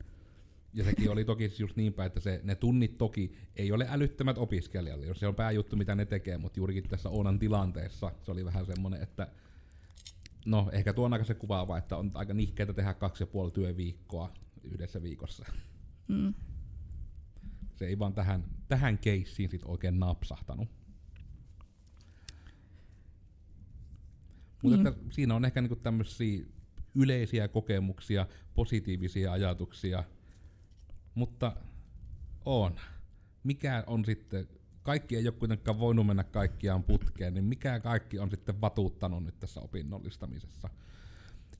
[0.74, 4.38] Ja sekin oli toki just niin päin, että se, ne tunnit toki ei ole älyttömät
[4.38, 8.44] opiskelijalle, jos se on pääjuttu, mitä ne tekee, mutta juurikin tässä Oonan tilanteessa se oli
[8.44, 9.28] vähän semmoinen, että
[10.46, 14.32] no ehkä tuon aika se kuvaava, että on aika nihkeitä tehdä kaksi ja puoli työviikkoa
[14.62, 15.44] yhdessä viikossa.
[16.08, 16.34] Mm.
[17.76, 20.68] Se ei vaan tähän, tähän keissiin sit oikein napsahtanut.
[24.70, 25.10] Mutta mm.
[25.10, 26.44] siinä on ehkä niinku tämmöisiä
[26.94, 30.04] yleisiä kokemuksia, positiivisia ajatuksia,
[31.14, 31.56] mutta
[32.44, 32.74] on.
[33.44, 34.48] Mikä on sitten
[34.82, 39.40] kaikki ei ole kuitenkaan voinut mennä kaikkiaan putkeen, niin mikä kaikki on sitten vatuuttanut nyt
[39.40, 40.70] tässä opinnollistamisessa?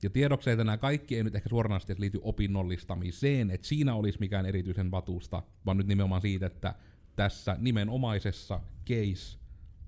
[0.03, 4.45] Ja tiedokseen, että nämä kaikki ei nyt ehkä suoranaisesti liity opinnollistamiseen, että siinä olisi mikään
[4.45, 6.75] erityisen vatuusta, vaan nyt nimenomaan siitä, että
[7.15, 8.61] tässä nimenomaisessa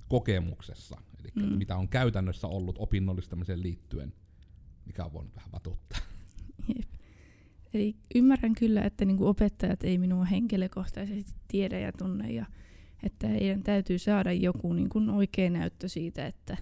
[0.10, 1.58] case-kokemuksessa, eli mm.
[1.58, 4.14] mitä on käytännössä ollut opinnollistamiseen liittyen,
[4.86, 6.00] mikä on voinut vähän vatuuttaa.
[6.76, 6.90] Jep.
[7.74, 12.46] Eli ymmärrän kyllä, että niinku opettajat ei minua henkilökohtaisesti tiedä ja tunne ja
[13.04, 16.58] että heidän täytyy saada joku niin kuin oikea näyttö siitä, että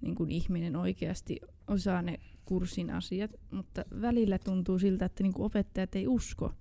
[0.00, 5.46] niin kuin ihminen oikeasti osaa ne kurssin asiat, mutta välillä tuntuu siltä, että niin kuin
[5.46, 6.52] opettajat ei usko.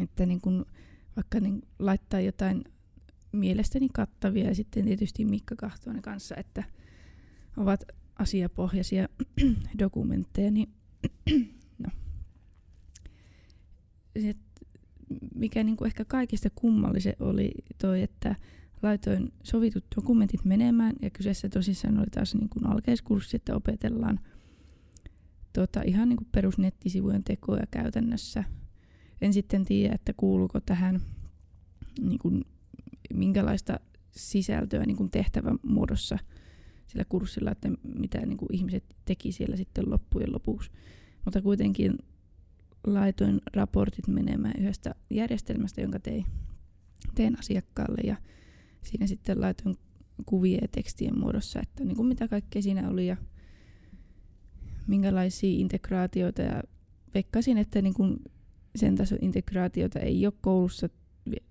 [0.00, 0.64] Että niin kuin
[1.16, 2.64] vaikka niin laittaa jotain
[3.34, 6.64] mielestäni kattavia ja sitten tietysti Mikka Kahtoinen kanssa, että
[7.56, 7.84] ovat
[8.18, 9.08] asiapohjaisia
[9.78, 10.68] dokumentteja, niin
[11.84, 11.90] no.
[15.34, 18.36] mikä niin kuin ehkä kaikista kummallisen oli toi, että
[18.82, 24.20] laitoin sovitut dokumentit menemään ja kyseessä tosissaan oli taas niin kuin alkeiskurssi, että opetellaan
[25.52, 28.44] tota, ihan niin kuin perusnettisivujen tekoja käytännössä.
[29.20, 31.00] En sitten tiedä, että kuuluuko tähän
[32.00, 32.44] niin kuin,
[33.14, 36.18] minkälaista sisältöä niin kuin tehtävän muodossa
[36.86, 40.70] sillä kurssilla, että mitä niin kuin ihmiset teki siellä sitten loppujen lopuksi.
[41.24, 41.98] Mutta kuitenkin
[42.86, 46.26] laitoin raportit menemään yhdestä järjestelmästä, jonka tein,
[47.14, 48.16] tein asiakkaalle ja
[48.82, 49.76] siinä sitten laitoin
[50.26, 53.16] kuvia ja tekstien muodossa, että niin kuin mitä kaikkea siinä oli ja
[54.86, 56.62] minkälaisia integraatioita ja
[57.14, 58.16] veikkaisin, että niin kuin
[58.76, 60.88] sen tason integraatioita ei ole koulussa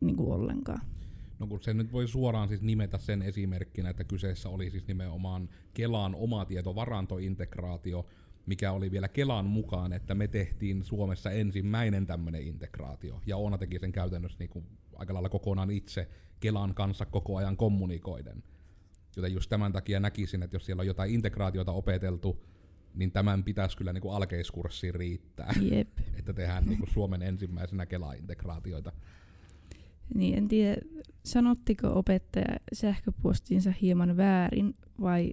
[0.01, 0.81] niin kuin ollenkaan.
[1.39, 5.49] No kun se nyt voi suoraan siis nimetä sen esimerkkinä, että kyseessä oli siis nimenomaan
[5.73, 8.05] Kelan omatietovarantointegraatio,
[8.45, 13.21] mikä oli vielä Kelan mukaan, että me tehtiin Suomessa ensimmäinen tämmöinen integraatio.
[13.25, 14.65] Ja Oona teki sen käytännössä niin kuin
[14.95, 18.43] aika lailla kokonaan itse Kelan kanssa koko ajan kommunikoiden.
[19.15, 22.43] Joten just tämän takia näkisin, että jos siellä on jotain integraatiota opeteltu,
[22.95, 25.53] niin tämän pitäisi kyllä niin kuin alkeiskurssiin riittää.
[25.61, 25.87] Jep.
[26.19, 28.91] että tehdään niin kuin Suomen ensimmäisenä Kela-integraatioita.
[30.13, 30.81] Niin, en tiedä,
[31.25, 35.31] sanottiko opettaja sähköpostinsa hieman väärin vai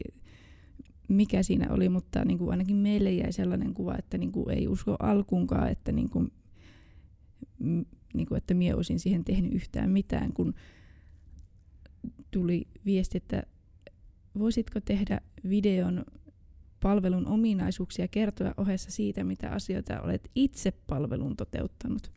[1.09, 4.69] mikä siinä oli, mutta niin kuin ainakin meille jäi sellainen kuva, että niin kuin ei
[4.69, 6.33] usko alkuunkaan, että, niin kuin,
[8.15, 10.55] niin kuin, että mie olisin siihen tehnyt yhtään mitään, kun
[12.31, 13.43] tuli viesti, että
[14.39, 16.05] voisitko tehdä videon
[16.81, 22.13] palvelun ominaisuuksia kertoa ohessa siitä, mitä asioita olet itse palvelun toteuttanut.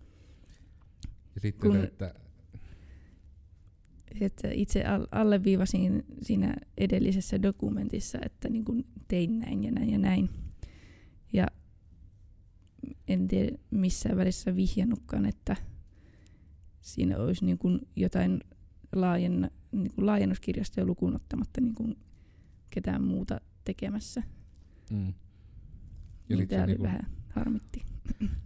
[1.35, 2.13] Ja sitten kun, että
[4.21, 10.29] että itse alleviivasin siinä edellisessä dokumentissa, että niin kuin tein näin ja näin ja näin.
[11.33, 11.47] Ja
[13.07, 15.55] en tiedä missään välissä vihjannutkaan, että
[16.81, 18.39] siinä olisi niin kuin jotain
[18.95, 21.95] laajenna, niin kuin laajennuskirjastoja lukuun ottamatta niin kuin
[22.69, 24.23] ketään muuta tekemässä.
[24.91, 25.13] Mm.
[26.29, 27.92] Niin tämä oli niinku, vähän harmitti.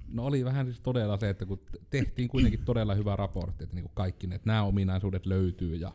[0.07, 3.91] No oli vähän siis todella se, että kun tehtiin kuitenkin todella hyvä raportti, että niinku
[3.93, 5.93] kaikki ne, että nämä ominaisuudet löytyy ja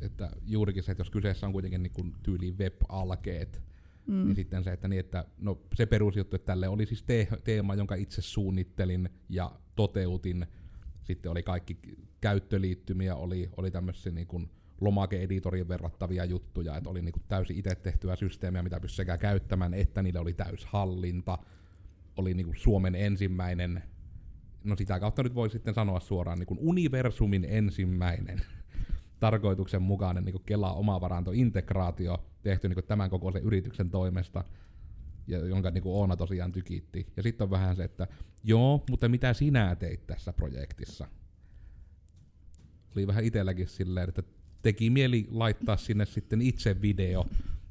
[0.00, 3.62] että juurikin se, että jos kyseessä on kuitenkin niinku tyyliin web-alkeet,
[4.06, 4.24] mm.
[4.24, 7.74] niin sitten se, että, niin, että no, se perusjuttu, että tälle oli siis te- teema,
[7.74, 10.46] jonka itse suunnittelin ja toteutin.
[11.02, 11.78] Sitten oli kaikki
[12.20, 17.74] käyttöliittymiä, oli, oli tämmöisiä niin kuin lomake-editoriin verrattavia juttuja, että oli niin kuin täysin itse
[17.74, 21.38] tehtyä systeemiä, mitä pystyi sekä käyttämään, että niille oli täyshallinta
[22.16, 23.82] oli niin kuin Suomen ensimmäinen,
[24.64, 28.40] no sitä kautta nyt voi sitten sanoa suoraan, niin kuin universumin ensimmäinen
[29.20, 34.44] tarkoituksenmukainen niin Kela-omavarantointegraatio tehty niin kuin tämän kokoisen yrityksen toimesta,
[35.26, 37.06] ja jonka niin kuin Oona tosiaan tykitti.
[37.16, 38.06] Ja sitten on vähän se, että
[38.44, 41.08] joo, mutta mitä sinä teit tässä projektissa?
[42.96, 44.22] Oli vähän itselläkin silleen, että
[44.62, 47.26] teki mieli laittaa sinne sitten itse video,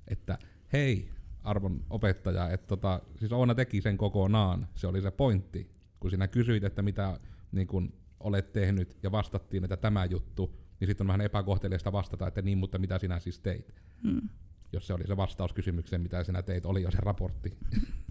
[0.08, 0.38] että
[0.74, 1.10] hei,
[1.44, 5.70] arvon opettaja, että tota, siis Oona teki sen kokonaan, se oli se pointti.
[6.00, 7.20] Kun sinä kysyit, että mitä
[7.52, 12.28] niin kun olet tehnyt ja vastattiin, että tämä juttu, niin sitten on vähän epäkohteliasta vastata,
[12.28, 13.74] että niin, mutta mitä sinä siis teit.
[14.04, 14.30] Hmm.
[14.74, 17.58] Jos se oli se vastaus kysymykseen, mitä sinä teit, oli jo se raportti.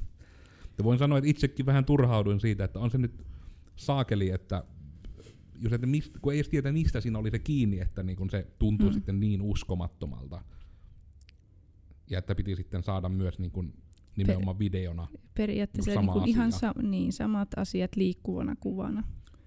[0.78, 3.24] ja voin sanoa, että itsekin vähän turhauduin siitä, että on se nyt
[3.76, 4.64] saakeli, että
[5.60, 8.30] jos että mistä, kun ei edes tiedä, mistä siinä oli se kiinni, että niin kun
[8.30, 8.94] se tuntui hmm.
[8.94, 10.42] sitten niin uskomattomalta
[12.12, 13.74] ja että piti sitten saada myös niin kuin
[14.16, 19.02] nimenomaan per, videona Periaatteessa niin niin kuin ihan sa- niin, samat asiat liikkuvana kuvana.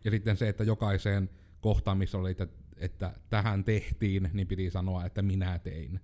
[0.06, 1.30] Ja sitten se, että jokaiseen
[1.62, 2.48] kohtaan, missä oli, että,
[2.78, 6.00] että tähän tehtiin, niin piti sanoa, että minä tein.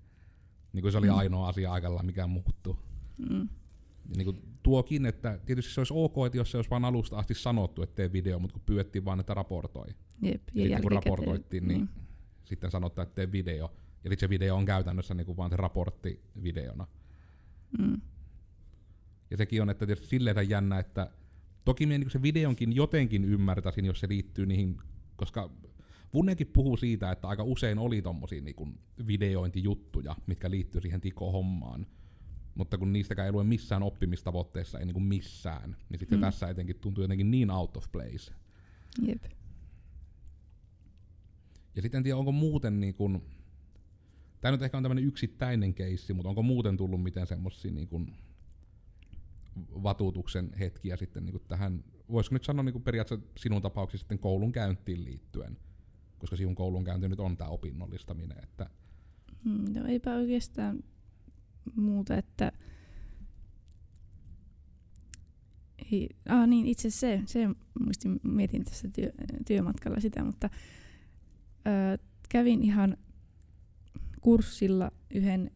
[0.73, 1.15] Niin kuin se oli mm.
[1.15, 2.75] ainoa asia aikalla, mikä muuttui.
[3.29, 3.49] Mm.
[4.17, 7.33] niin kuin tuokin, että tietysti se olisi ok, että jos se olisi vain alusta asti
[7.33, 9.87] sanottu, että tee video, mutta kun pyydettiin vaan, että raportoi.
[10.21, 11.87] Jep, ja, ja sitten kun raportoittiin, niin mm.
[12.43, 13.71] sitten sanottiin, että tee video.
[14.01, 16.87] Sitten se video on käytännössä niin kuin vaan se raportti videona.
[17.79, 18.01] Mm.
[19.31, 21.11] Ja sekin on, että tietysti silleen jännä, että
[21.65, 24.77] toki minä niin se videonkin jotenkin ymmärtäisin, jos se liittyy niihin,
[25.15, 25.49] koska
[26.13, 31.87] Vunnekin puhuu siitä, että aika usein oli tommosia niin videointijuttuja, mitkä liittyy siihen tiko-hommaan.
[32.55, 36.21] Mutta kun niistäkään ei lue missään oppimistavoitteessa, ei niin kuin missään, niin sitten mm.
[36.21, 38.33] tässä etenkin tuntuu jotenkin niin out of place.
[39.07, 39.23] Jep.
[41.75, 43.21] Ja sitten en tiedä, onko muuten niin kuin,
[44.41, 48.13] Tämä nyt ehkä on tämmöinen yksittäinen keissi, mutta onko muuten tullut mitään semmoisia niin kuin
[49.83, 54.19] vatuutuksen hetkiä sitten niin kuin tähän, voisiko nyt sanoa niin kuin periaatteessa sinun tapauksessa sitten
[54.19, 55.57] koulun käyntiin liittyen,
[56.19, 58.69] koska sinun koulun käynti nyt on tämä opinnollistaminen, että
[59.43, 60.83] hmm, No eipä oikeastaan
[61.75, 62.51] muuta, että
[66.29, 67.39] ah, niin, itse se, se
[67.79, 69.11] muistin, mietin tässä työ,
[69.47, 70.49] työmatkalla sitä, mutta
[71.67, 71.97] ö,
[72.29, 72.97] kävin ihan
[74.21, 75.51] kurssilla yhden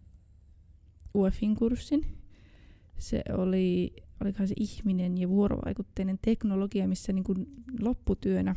[1.16, 2.06] UEFin kurssin.
[2.98, 7.48] Se oli, olikohan se ihminen ja vuorovaikutteinen teknologia, missä niin kuin
[7.80, 8.56] lopputyönä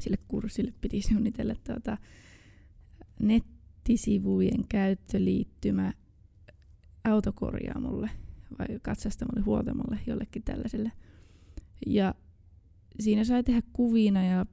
[0.00, 1.98] sille kurssille piti suunnitella tuota
[3.20, 5.92] nettisivujen käyttöliittymä
[7.04, 8.10] autokorjaamolle
[8.58, 10.92] vai katsastamalle, huoltamalle, jollekin tällaiselle.
[11.86, 12.14] Ja
[13.00, 14.46] siinä sai tehdä kuvina ja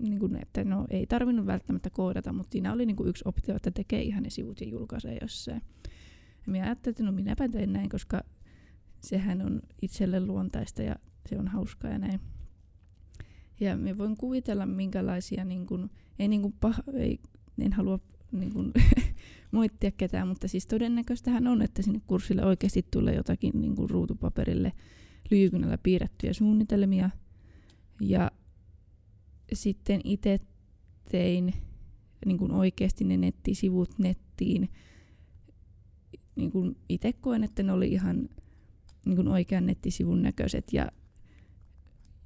[0.00, 3.56] niin kuin, että no, ei tarvinnut välttämättä koodata, mutta siinä oli niin kuin yksi optio,
[3.56, 5.62] että tekee ihan ne sivut ja julkaisee jossain.
[6.46, 8.24] Ja minä ajattelin, että no minäpä teen näin, koska
[9.00, 10.96] sehän on itselle luontaista ja
[11.28, 12.20] se on hauskaa ja näin.
[13.60, 17.18] Ja me voin kuvitella, minkälaisia, niin kuin, ei, niin kuin pah, ei,
[17.58, 17.98] en halua
[18.32, 18.72] niin kuin,
[19.52, 24.72] moittia ketään, mutta siis todennäköistähän on, että sinne kurssille oikeasti tulee jotakin niin kuin ruutupaperille
[25.30, 27.10] lyijykynällä piirrettyjä suunnitelmia.
[28.00, 28.30] Ja
[29.52, 30.38] sitten itse
[31.10, 31.54] tein
[32.26, 34.70] niin oikeasti ne nettisivut nettiin.
[36.36, 38.28] Niin itse koen, että ne oli ihan
[39.06, 40.88] niin oikean nettisivun näköiset ja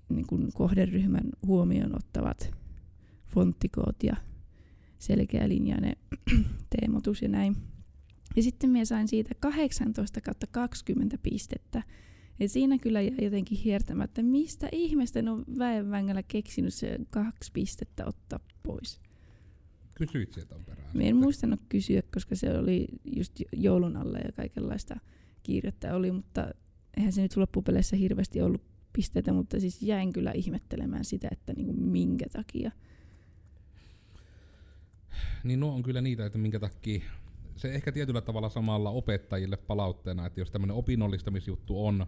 [0.08, 2.50] niin kohderyhmän huomioon ottavat
[3.26, 4.16] fonttikoot ja
[4.98, 5.96] selkeä linjainen
[6.80, 7.56] teemotus ja näin.
[8.36, 11.82] Ja sitten minä sain siitä 18 kautta 20 pistettä.
[12.40, 18.06] Ja siinä kyllä jäi jotenkin hiertämättä, mistä ihmeestä ne on väenvängällä keksinyt se kaksi pistettä
[18.06, 19.00] ottaa pois.
[19.94, 20.90] Kysyit sieltä perään.
[20.94, 24.96] Minä en muistanut kysyä, koska se oli just joulun alle ja kaikenlaista
[25.42, 26.50] kiirettä oli, mutta
[26.96, 31.72] eihän se nyt loppupeleissä hirveästi ollut pisteitä, mutta siis jäin kyllä ihmettelemään sitä, että niinku
[31.72, 32.70] minkä takia–
[35.44, 37.02] niin nuo on kyllä niitä, että minkä takia
[37.56, 42.06] se ehkä tietyllä tavalla samalla opettajille palautteena, että jos tämmöinen opinnollistamisjuttu on,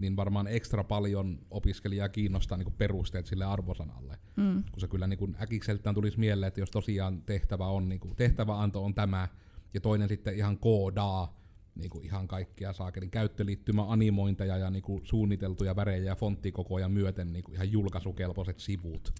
[0.00, 4.18] niin varmaan ekstra paljon opiskelijaa kiinnostaa niin perusteet sille arvosanalle.
[4.36, 4.64] Mm.
[4.72, 8.84] Kun se kyllä niin äkikseltään tulisi mieleen, että jos tosiaan tehtävä on, niin kuin, tehtäväanto
[8.84, 9.28] on tämä,
[9.74, 11.40] ja toinen sitten ihan koodaa
[11.74, 17.32] niin kuin ihan kaikkia saakelin käyttöliittymä animointeja ja niin kuin suunniteltuja värejä ja fonttikokoja myöten
[17.32, 19.12] niin kuin ihan julkaisukelpoiset sivut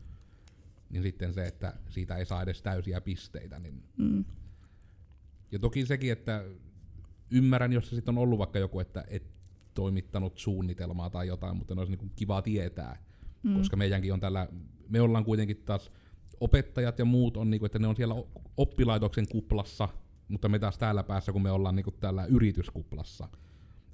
[0.90, 3.58] niin sitten se, että siitä ei saa edes täysiä pisteitä.
[3.58, 3.82] Niin...
[3.96, 4.24] Mm.
[5.52, 6.44] Ja toki sekin, että
[7.30, 9.39] ymmärrän, jos se sitten on ollut vaikka joku, että et
[9.80, 12.98] toimittanut suunnitelmaa tai jotain, mutta ne olisi niin kiva tietää,
[13.42, 13.54] mm.
[13.54, 14.48] koska meidänkin on tällä,
[14.88, 15.90] me ollaan kuitenkin taas,
[16.40, 18.14] opettajat ja muut on, niin kuin, että ne on siellä
[18.56, 19.88] oppilaitoksen kuplassa,
[20.28, 23.28] mutta me taas täällä päässä, kun me ollaan niin kuin täällä yrityskuplassa.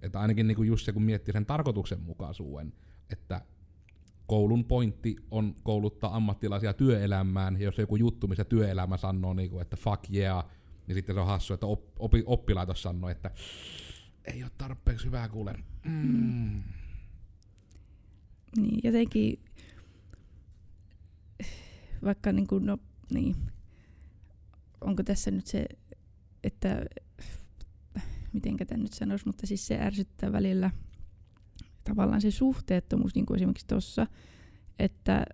[0.02, 2.72] Että ainakin niin kuin just se, kun miettii sen tarkoituksenmukaisuuden,
[3.10, 3.40] että
[4.26, 9.62] koulun pointti on kouluttaa ammattilaisia työelämään, ja jos joku juttu, missä työelämä sanoo, niin kuin,
[9.62, 10.44] että fuck yeah,
[10.86, 11.66] niin sitten se on hassu, että
[11.98, 13.30] oppi, oppilaitos sanoo, että
[14.26, 15.54] ei ole tarpeeksi hyvää kuule.
[15.84, 16.62] Mm.
[18.56, 19.40] Niin, jotenkin,
[22.04, 22.78] vaikka niin kuin, no,
[23.10, 23.36] niin,
[24.80, 25.66] onko tässä nyt se,
[26.44, 26.84] että
[28.32, 30.70] miten tämän nyt sanoisi, mutta siis se ärsyttää välillä–
[31.88, 34.06] tavallaan se suhteettomuus, niin kuin esimerkiksi tuossa,
[34.78, 35.26] että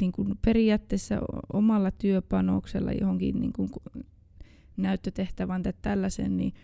[0.00, 1.20] niin kuin periaatteessa
[1.52, 3.70] omalla työpanoksella johonkin niin kuin
[4.78, 6.54] näyttötehtävään tai tällaisen, niin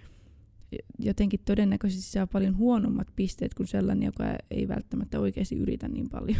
[0.98, 6.38] jotenkin todennäköisesti saa paljon huonommat pisteet kuin sellainen, joka ei välttämättä oikeasti yritä niin paljon.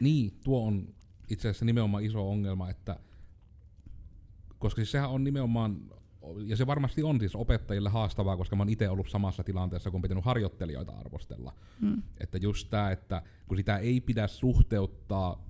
[0.00, 0.88] Niin, tuo on
[1.28, 2.98] itse asiassa nimenomaan iso ongelma, että
[4.58, 5.80] koska siis sehän on nimenomaan
[6.46, 10.02] ja se varmasti on siis opettajille haastavaa, koska mä oon itse ollut samassa tilanteessa, kun
[10.02, 11.52] pitänyt harjoittelijoita arvostella.
[11.80, 12.02] Mm.
[12.20, 15.45] Että just tämä, että kun sitä ei pidä suhteuttaa,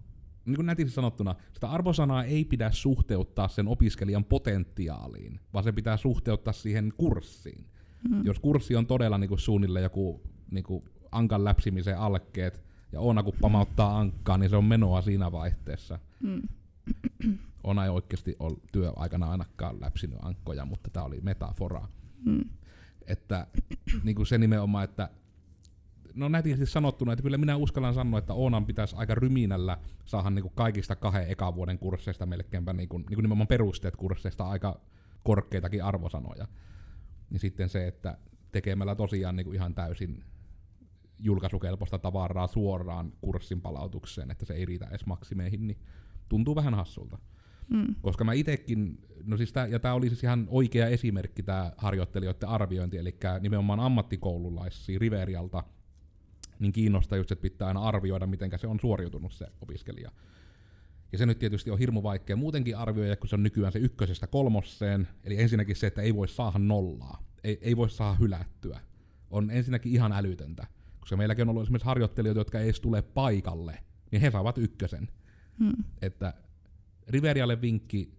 [0.47, 5.97] niin kuin nätisti sanottuna, sitä arvosanaa ei pidä suhteuttaa sen opiskelijan potentiaaliin, vaan se pitää
[5.97, 7.67] suhteuttaa siihen kurssiin.
[8.11, 8.27] Mm.
[8.27, 13.23] Jos kurssi on todella niin kuin suunnille joku niin kuin ankan läpsimisen alkeet, ja Oona
[13.23, 15.99] kun pamauttaa ankkaa, niin se on menoa siinä vaihteessa.
[16.21, 16.43] Mm
[17.67, 21.89] on ei oikeasti ollut työaikana ainakaan läpsinyt ankkoja, mutta tämä oli metafora.
[22.25, 22.45] Hmm.
[23.07, 23.47] Että
[24.05, 25.09] niin kuin se nimenomaan, että
[26.17, 30.43] no nätisti sanottuna, että kyllä minä uskallan sanoa, että Oonan pitäisi aika ryminällä saada niin
[30.43, 34.81] kuin kaikista kahden ekan vuoden kursseista melkeinpä niin kuin, niin kuin nimenomaan perusteet kursseista aika
[35.25, 36.49] korkeitakin arvosanoja.
[37.31, 38.19] Niin sitten se, että
[38.53, 40.25] tekemällä tosiaan niin kuin ihan täysin
[41.19, 45.79] julkaisukelpoista tavaraa suoraan kurssin palautukseen, että se ei riitä edes maksimeihin, niin
[46.29, 47.19] tuntuu vähän hassulta.
[47.71, 47.95] Mm.
[48.03, 52.49] Koska mä itekin, no siis tää, ja tämä oli siis ihan oikea esimerkki tämä harjoittelijoiden
[52.49, 55.65] arviointi, eli nimenomaan ammattikoululaisia Riverialta,
[56.59, 60.11] niin kiinnostaa just, että pitää aina arvioida, miten se on suoriutunut se opiskelija.
[61.13, 64.27] Ja se nyt tietysti on hirmu vaikea muutenkin arvioida, kun se on nykyään se ykkösestä
[64.27, 68.81] kolmosseen, eli ensinnäkin se, että ei voi saada nollaa, ei, ei voi saada hylättyä,
[69.31, 70.67] on ensinnäkin ihan älytöntä.
[71.01, 73.79] Koska meilläkin on ollut esimerkiksi harjoittelijoita, jotka ei edes tule paikalle,
[74.11, 75.09] niin he saavat ykkösen.
[75.59, 75.85] Hmm.
[76.03, 76.35] Että
[77.09, 78.13] Riverialle vinkki,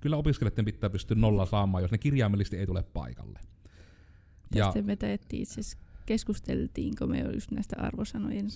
[0.00, 3.40] kyllä opiskelijoiden pitää pystyä nolla saamaan, jos ne kirjaimellisesti ei tule paikalle.
[4.54, 5.60] Tästä ja, me taettiin itse
[6.08, 8.48] keskusteltiinko me just näistä arvosanojen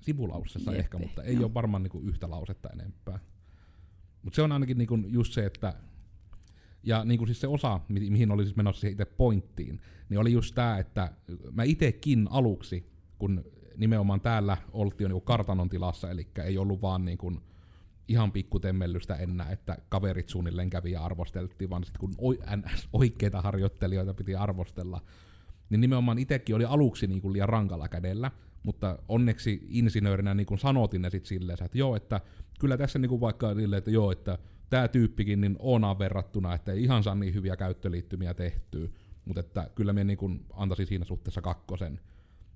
[0.00, 1.44] sivulaussessa Jeppe, ehkä, mutta ei joo.
[1.44, 3.18] ole varmaan niinku yhtä lausetta enempää.
[4.22, 5.74] Mutta se on ainakin niinku just se, että
[6.82, 10.54] ja niinku siis se osa, mi- mihin oli siis menossa itse pointtiin, niin oli just
[10.54, 11.12] tämä, että
[11.52, 13.44] mä itekin aluksi, kun
[13.76, 17.32] nimenomaan täällä oltiin jo niinku kartanon tilassa, eli ei ollut vaan niinku
[18.08, 22.14] ihan pikkutemmellystä enää, että kaverit suunnilleen kävi ja arvosteltiin, vaan sitten kun
[22.92, 25.00] oikeita harjoittelijoita piti arvostella,
[25.70, 28.30] niin nimenomaan itsekin oli aluksi niin kuin liian rankalla kädellä,
[28.62, 32.20] mutta onneksi insinöörinä niin kuin sanotin ne sitten silleen, että joo, että
[32.60, 34.38] kyllä tässä niin kuin vaikka silleen, että joo, että
[34.70, 38.88] tämä tyyppikin niin Oonaan verrattuna, että ei ihan saa niin hyviä käyttöliittymiä tehtyä,
[39.24, 42.00] mutta että kyllä me niin kuin antaisin siinä suhteessa kakkosen.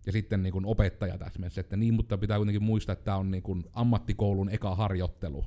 [0.06, 3.30] Ja sitten niin kuin opettaja täsmässä, että niin, mutta pitää kuitenkin muistaa, että tämä on
[3.30, 5.44] niin kuin ammattikoulun eka harjoittelu.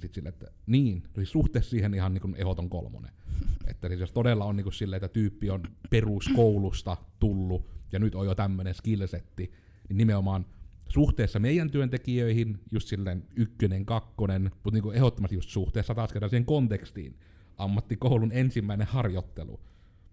[0.00, 3.12] Sitten sille, että niin, no siis suhteessa siihen ihan niin kuin ehdoton kolmonen.
[3.70, 8.26] että siis jos todella on niin silleen, että tyyppi on peruskoulusta tullut ja nyt on
[8.26, 9.52] jo tämmöinen skillsetti,
[9.88, 10.46] niin nimenomaan
[10.88, 16.44] suhteessa meidän työntekijöihin, just silleen ykkönen, kakkonen, mutta niin ehdottomasti just suhteessa taas kerran siihen
[16.44, 17.18] kontekstiin,
[17.56, 19.60] ammattikoulun ensimmäinen harjoittelu,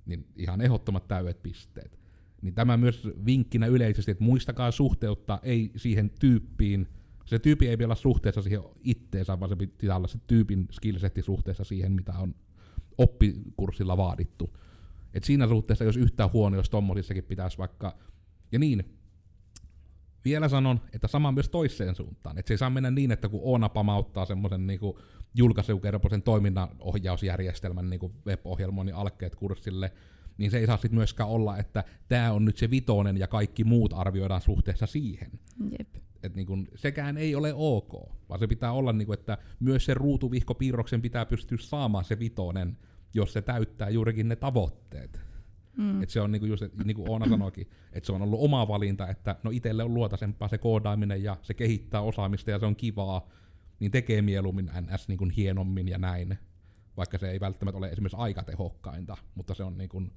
[0.06, 2.00] niin ihan ehdottomat täydet pisteet.
[2.42, 6.88] Niin tämä myös vinkkinä yleisesti, että muistakaa suhteuttaa ei siihen tyyppiin,
[7.32, 11.64] se tyyppi ei olla suhteessa siihen itteensä, vaan se pitää olla se tyypin skillsetti suhteessa
[11.64, 12.36] siihen, mitä on
[12.98, 14.58] oppikurssilla vaadittu.
[15.14, 17.98] Et siinä suhteessa, jos yhtään huono, jos tommosissakin pitäisi vaikka,
[18.52, 18.98] ja niin,
[20.26, 22.38] vielä sanon, että sama myös toiseen suuntaan.
[22.38, 24.80] Että se ei saa mennä niin, että kun Oona pamauttaa semmoisen niin
[25.36, 29.92] julkaisukerpoisen toiminnanohjausjärjestelmän niin web-ohjelmoinnin alkeet kurssille,
[30.38, 33.64] niin se ei saa sitten myöskään olla, että tämä on nyt se vitonen ja kaikki
[33.64, 35.32] muut arvioidaan suhteessa siihen.
[35.80, 36.11] Jep.
[36.24, 37.94] Et niin kun, sekään ei ole ok,
[38.30, 42.78] vaan se pitää olla, niin kun, että myös se ruutuvihkopiirroksen pitää pystyä saamaan se vitonen,
[43.14, 45.22] jos se täyttää juurikin ne tavoitteet.
[45.78, 46.04] Mm.
[46.04, 49.08] Et se on niinku just, niin kuin Oona sanoikin, että se on ollut oma valinta,
[49.08, 53.30] että no itselle on luotaisempaa se koodaaminen ja se kehittää osaamista ja se on kivaa,
[53.80, 56.38] niin tekee mieluummin NS niin kuin hienommin ja näin,
[56.98, 60.12] vaikka se ei välttämättä ole esimerkiksi aikatehokkainta, mutta se on, niin kuin,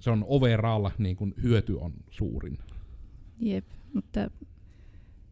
[0.00, 2.58] se on overall niin kuin hyöty on suurin.
[3.38, 4.30] Jep, mutta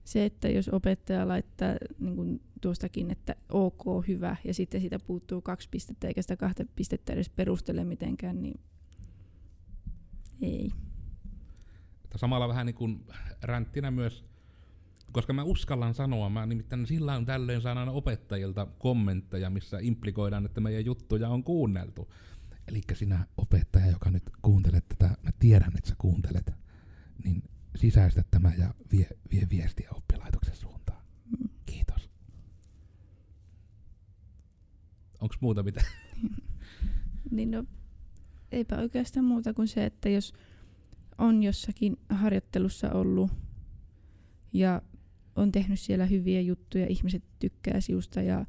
[0.05, 5.42] se, että jos opettaja laittaa niin kuin tuostakin, että ok, hyvä, ja sitten siitä puuttuu
[5.42, 8.61] kaksi pistettä, eikä sitä kahta pistettä edes perustele mitenkään, niin
[10.42, 10.70] ei.
[12.16, 13.07] Samalla vähän niin kuin
[13.42, 14.24] ränttinä myös,
[15.12, 20.46] koska mä uskallan sanoa, mä nimittäin sillä on tällöin saan aina opettajilta kommentteja, missä implikoidaan,
[20.46, 22.12] että meidän juttuja on kuunneltu.
[22.68, 26.53] Eli sinä opettaja, joka nyt kuuntelet tätä, mä tiedän, että sä kuuntelet,
[27.24, 27.42] niin
[27.77, 31.03] sisäistä tämä ja vie, vie viestiä oppilaitoksen suuntaan.
[31.66, 32.11] Kiitos.
[35.20, 35.85] Onko muuta mitä?
[37.31, 37.64] niin no,
[38.53, 40.33] eipä oikeastaan muuta kuin se, että jos
[41.18, 43.31] on jossakin harjoittelussa ollut
[44.53, 44.83] ja
[45.37, 48.47] on tehnyt siellä hyviä juttuja, ihmiset tykkää siusta ja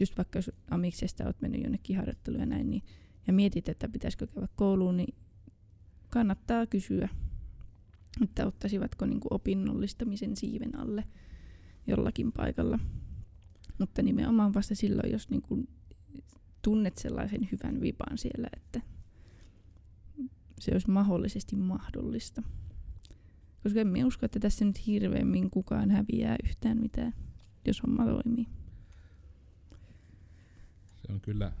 [0.00, 2.82] just vaikka jos amiksesta olet mennyt jonnekin harjoitteluun ja näin, niin,
[3.26, 5.14] ja mietit, että pitäisikö käydä kouluun, niin
[6.08, 7.08] kannattaa kysyä,
[8.22, 11.04] että ottaisivatko niin kuin opinnollistamisen siiven alle
[11.86, 12.78] jollakin paikalla.
[13.78, 15.68] Mutta nimenomaan vasta silloin, jos niin kuin
[16.62, 18.80] tunnet sellaisen hyvän vipan siellä, että
[20.60, 22.42] se olisi mahdollisesti mahdollista.
[23.62, 27.14] Koska en usko, että tässä nyt hirveämmin kukaan häviää yhtään mitään,
[27.66, 28.46] jos homma toimii.
[30.96, 31.52] Se on kyllä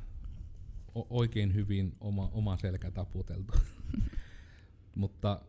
[0.94, 3.52] o- oikein hyvin oma, oma selkä taputeltu.
[4.94, 5.40] Mutta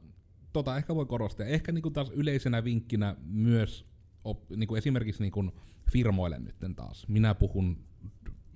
[0.53, 1.45] tota ehkä voi korostaa.
[1.45, 3.85] Ehkä niinku taas yleisenä vinkkinä myös
[4.23, 5.51] op, niinku esimerkiksi niinku
[5.91, 7.07] firmoille nytten taas.
[7.07, 7.83] Minä puhun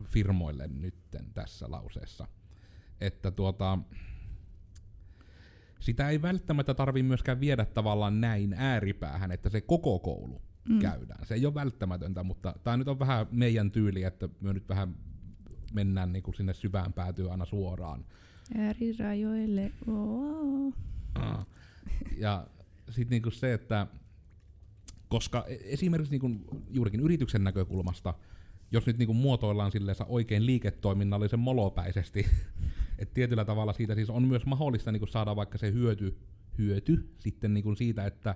[0.04, 2.28] firmoille nytten tässä lauseessa.
[3.02, 3.80] Että tuota,
[5.80, 10.80] sitä ei välttämättä tarvi myöskään viedä tavallaan näin ääripäähän, että se koko koulu mm.
[10.80, 11.26] käydään.
[11.26, 14.96] Se ei ole välttämätöntä, mutta tämä nyt on vähän meidän tyyli, että me nyt vähän
[15.74, 18.06] mennään niin kuin sinne syvään päätyy aina suoraan.
[18.58, 19.72] Äärirajoille.
[19.88, 20.74] Oh.
[21.16, 21.46] Ah.
[22.18, 22.48] Ja
[22.90, 23.88] sitten niin se, että
[25.08, 28.14] koska e- esimerkiksi niin kuin juurikin yrityksen näkökulmasta,
[28.72, 29.72] jos nyt niin kuin muotoillaan
[30.08, 32.26] oikein liiketoiminnallisen molopäisesti,
[33.00, 36.18] että tietyllä tavalla siitä siis on myös mahdollista niin kuin saada vaikka se hyöty,
[36.58, 38.36] hyöty sitten niin kuin siitä, että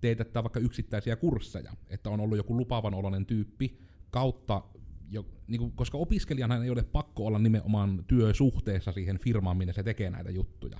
[0.00, 3.78] teetättää vaikka yksittäisiä kursseja, että on ollut joku lupavan oloinen tyyppi
[4.10, 4.62] kautta,
[5.10, 9.82] jo, niin kuin, koska opiskelijanhan ei ole pakko olla nimenomaan työsuhteessa siihen firmaan, minne se
[9.82, 10.78] tekee näitä juttuja.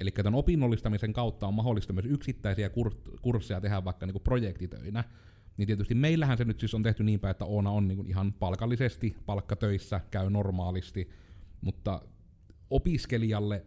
[0.00, 2.70] Eli tämän opinnollistamisen kautta on mahdollista myös yksittäisiä
[3.22, 5.04] kursseja tehdä vaikka niin kuin projektitöinä.
[5.56, 8.32] Niin tietysti meillähän se nyt siis on tehty niin päin, että Oona on niin ihan
[8.32, 11.10] palkallisesti, palkkatöissä, käy normaalisti,
[11.60, 12.02] mutta
[12.70, 13.66] opiskelijalle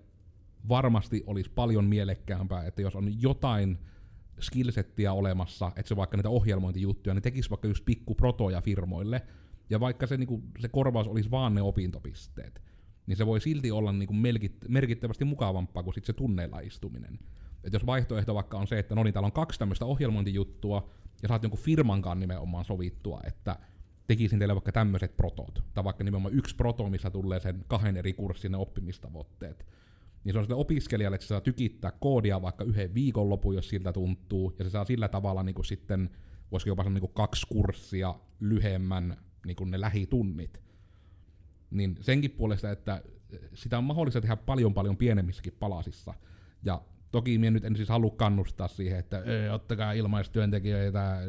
[0.69, 3.77] varmasti olisi paljon mielekkäämpää, että jos on jotain
[4.39, 9.21] skillsettiä olemassa, että se vaikka niitä ohjelmointijuttuja, niin tekisi vaikka just pikku protoja firmoille,
[9.69, 12.61] ja vaikka se, niin kuin, se korvaus olisi vaan ne opintopisteet,
[13.07, 14.23] niin se voi silti olla niin kuin
[14.67, 17.19] merkittävästi mukavampaa kuin sit se tunneilla istuminen.
[17.63, 20.89] Et jos vaihtoehto vaikka on se, että no niin, täällä on kaksi tämmöistä ohjelmointijuttua,
[21.21, 23.59] ja saat jonkun firmankaan nimenomaan sovittua, että
[24.07, 28.13] tekisin teille vaikka tämmöiset protot, tai vaikka nimenomaan yksi proto, missä tulee sen kahden eri
[28.13, 29.65] kurssin oppimistavoitteet,
[30.23, 33.93] niin se on sille opiskelijalle, että se saa tykittää koodia vaikka yhden viikonlopun, jos siltä
[33.93, 36.09] tuntuu, ja se saa sillä tavalla niin kuin sitten,
[36.51, 40.61] voisiko jopa sanoa niin kuin kaksi kurssia lyhemmän niin kuin ne lähitunnit.
[41.71, 43.01] Niin senkin puolesta, että
[43.53, 46.13] sitä on mahdollista tehdä paljon paljon pienemmissäkin palasissa.
[46.63, 51.21] Ja toki minä nyt en siis halua kannustaa siihen, että ottakaa ilmaistyöntekijöitä,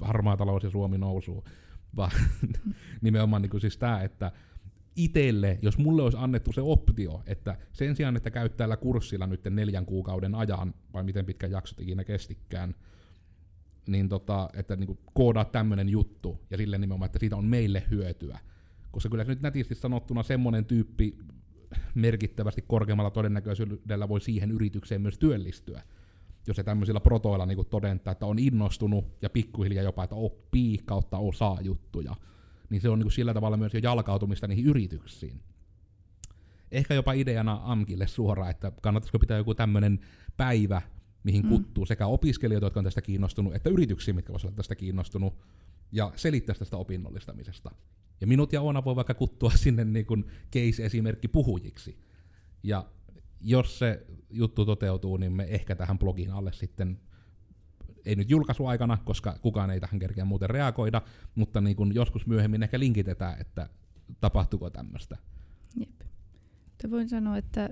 [0.00, 1.44] harmaa talous ja Suomi nousuu,
[1.96, 2.10] vaan
[3.00, 4.32] nimenomaan niin kuin siis tämä, että
[4.96, 9.44] itelle, jos mulle olisi annettu se optio, että sen sijaan, että käyt täällä kurssilla nyt
[9.50, 12.74] neljän kuukauden ajan, vai miten pitkä jaksot ikinä kestikään,
[13.86, 18.38] niin tota, että niin koodaa tämmöinen juttu, ja sille nimenomaan, että siitä on meille hyötyä.
[18.90, 21.18] Koska kyllä nyt nätisti sanottuna semmoinen tyyppi
[21.94, 25.82] merkittävästi korkeammalla todennäköisyydellä voi siihen yritykseen myös työllistyä.
[26.46, 31.18] Jos se tämmöisillä protoilla niin todentaa, että on innostunut ja pikkuhiljaa jopa, että oppii kautta
[31.18, 32.16] osaa juttuja
[32.70, 35.40] niin se on niin sillä tavalla myös jo jalkautumista niihin yrityksiin.
[36.72, 40.00] Ehkä jopa ideana AMKille suoraan, että kannattaisiko pitää joku tämmöinen
[40.36, 40.82] päivä,
[41.24, 41.48] mihin mm.
[41.48, 45.34] kuttuu sekä opiskelijoita, jotka on tästä kiinnostunut, että yrityksiä, mitkä voisivat olla tästä kiinnostunut,
[45.92, 47.70] ja selittää tästä opinnollistamisesta.
[48.20, 51.98] Ja minut ja Oona voi vaikka kuttua sinne niin kuin case-esimerkki puhujiksi.
[52.62, 52.86] Ja
[53.40, 57.00] jos se juttu toteutuu, niin me ehkä tähän blogin alle sitten
[58.04, 61.02] ei nyt julkaisuaikana, koska kukaan ei tähän kerkeä muuten reagoida,
[61.34, 63.68] mutta niin kun joskus myöhemmin ehkä linkitetään, että
[64.20, 65.16] tapahtuuko tämmöistä.
[65.80, 66.02] Jep.
[66.64, 67.70] Mutta voin sanoa, että,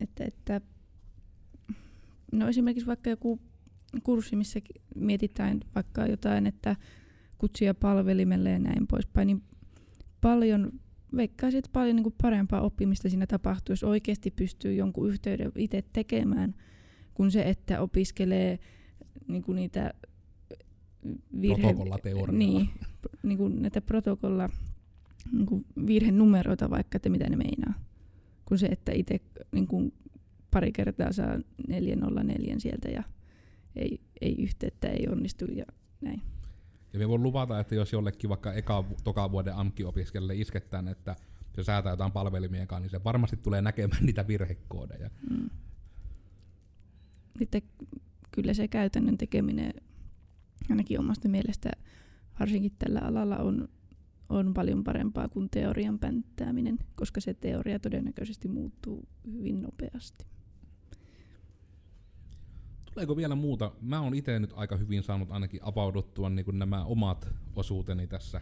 [0.00, 0.60] että, että
[2.32, 3.40] no esimerkiksi vaikka joku
[4.02, 4.60] kurssi, missä
[4.94, 6.76] mietitään vaikka jotain, että
[7.38, 9.42] kutsia palvelimelle ja näin poispäin, niin
[10.20, 10.72] paljon,
[11.16, 15.84] veikkaisin, että paljon niin kuin parempaa oppimista siinä tapahtuu, jos oikeasti pystyy jonkun yhteyden itse
[15.92, 16.54] tekemään–
[17.14, 18.58] kuin se, että opiskelee
[19.28, 19.94] niin kuin niitä
[21.40, 21.74] virhe...
[22.32, 22.68] Niin,
[23.22, 24.48] niin kuin näitä protokolla
[25.32, 27.74] niin kuin virhenumeroita vaikka, että mitä ne meinaa.
[28.44, 29.20] Kun se, että itse
[29.52, 29.92] niin kuin
[30.50, 31.38] pari kertaa saa
[31.68, 33.02] 404 sieltä ja
[33.76, 35.64] ei, ei yhteyttä, ei onnistu ja
[36.00, 36.22] näin.
[36.92, 41.16] Ja me voin luvata, että jos jollekin vaikka eka, toka vuoden AMKI-opiskelijalle isketään, että
[41.54, 45.10] se säätää jotain palvelimien kanssa, niin se varmasti tulee näkemään niitä virhekoodeja.
[45.30, 45.50] Mm
[47.38, 47.62] sitten
[48.30, 49.74] kyllä se käytännön tekeminen
[50.70, 51.70] ainakin omasta mielestä
[52.40, 53.68] varsinkin tällä alalla on,
[54.28, 60.26] on paljon parempaa kuin teorian pänttääminen, koska se teoria todennäköisesti muuttuu hyvin nopeasti.
[62.94, 63.72] Tuleeko vielä muuta?
[63.80, 68.40] Mä oon itse nyt aika hyvin saanut ainakin avauduttua niin kuin nämä omat osuuteni tässä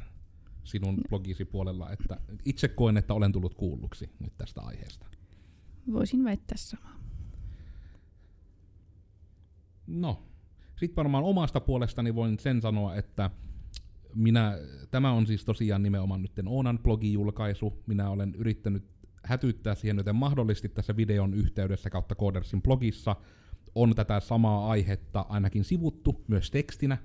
[0.65, 5.07] sinun blogisi puolella, että itse koen, että olen tullut kuulluksi nyt tästä aiheesta.
[5.93, 7.01] Voisin väittää samaa.
[9.87, 10.23] No,
[10.77, 13.31] sitten varmaan omasta puolestani voin sen sanoa, että
[14.15, 14.59] minä,
[14.91, 17.83] tämä on siis tosiaan nimenomaan nyt Oonan blogijulkaisu.
[17.87, 18.85] Minä olen yrittänyt
[19.25, 23.17] hätyttää siihen, joten mahdollisesti tässä videon yhteydessä kautta Codersin blogissa
[23.75, 26.99] on tätä samaa aihetta ainakin sivuttu myös tekstinä,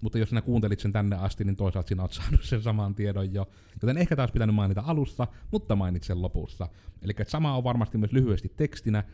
[0.00, 3.34] mutta jos sinä kuuntelit sen tänne asti, niin toisaalta sinä olet saanut sen saman tiedon
[3.34, 3.48] jo.
[3.82, 6.68] Joten ehkä taas pitänyt mainita alussa, mutta mainitsen lopussa.
[7.02, 9.04] Eli sama on varmasti myös lyhyesti tekstinä,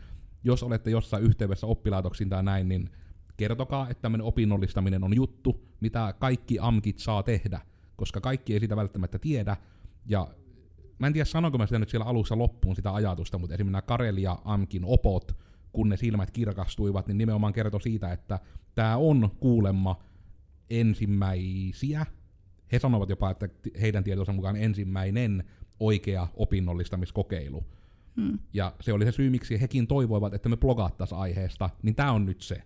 [0.43, 2.89] jos olette jossain yhteydessä oppilaitoksiin tai näin, niin
[3.37, 7.61] kertokaa, että tämmöinen opinnollistaminen on juttu, mitä kaikki AMKit saa tehdä,
[7.95, 9.57] koska kaikki ei sitä välttämättä tiedä.
[10.05, 10.27] Ja
[10.99, 13.81] mä en tiedä, sanonko mä sitä nyt siellä alussa loppuun sitä ajatusta, mutta esimerkiksi nämä
[13.81, 15.37] Karelia AMKin opot,
[15.73, 18.39] kun ne silmät kirkastuivat, niin nimenomaan kertoi siitä, että
[18.75, 19.99] tämä on kuulemma
[20.69, 22.05] ensimmäisiä,
[22.71, 23.49] he sanovat jopa, että
[23.81, 25.43] heidän tietonsa mukaan ensimmäinen
[25.79, 27.65] oikea opinnollistamiskokeilu,
[28.15, 28.39] Hmm.
[28.53, 32.25] Ja se oli se syy, miksi hekin toivoivat, että me blogattaisiin aiheesta, niin tämä on
[32.25, 32.63] nyt se.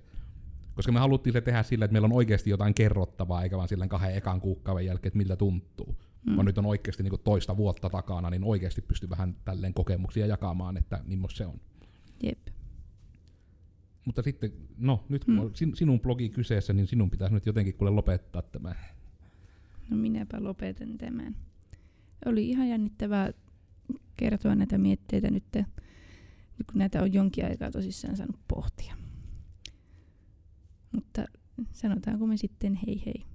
[0.76, 3.90] Koska me haluttiin se tehdä sillä, että meillä on oikeasti jotain kerrottavaa, eikä vaan silleen
[3.90, 5.96] kahden ekan kuukauden jälkeen, että miltä tuntuu.
[6.26, 6.36] Hmm.
[6.36, 10.78] Vaan nyt on oikeasti niin toista vuotta takana, niin oikeasti pystyy vähän tälleen kokemuksia jakamaan,
[10.78, 11.60] että millaista se on.
[14.06, 15.44] Mutta sitten, no nyt kun hmm.
[15.46, 18.76] on sinun blogi kyseessä, niin sinun pitäisi nyt jotenkin kuule lopettaa tämä.
[19.90, 21.36] No minäpä lopetan tämän.
[22.26, 23.34] Oli ihan jännittävää
[24.18, 25.46] kertoa näitä mietteitä nyt
[26.72, 28.96] kun näitä on jonkin aikaa tosissaan saanut pohtia.
[30.92, 31.26] Mutta
[31.72, 33.26] sanotaanko me sitten hei hei.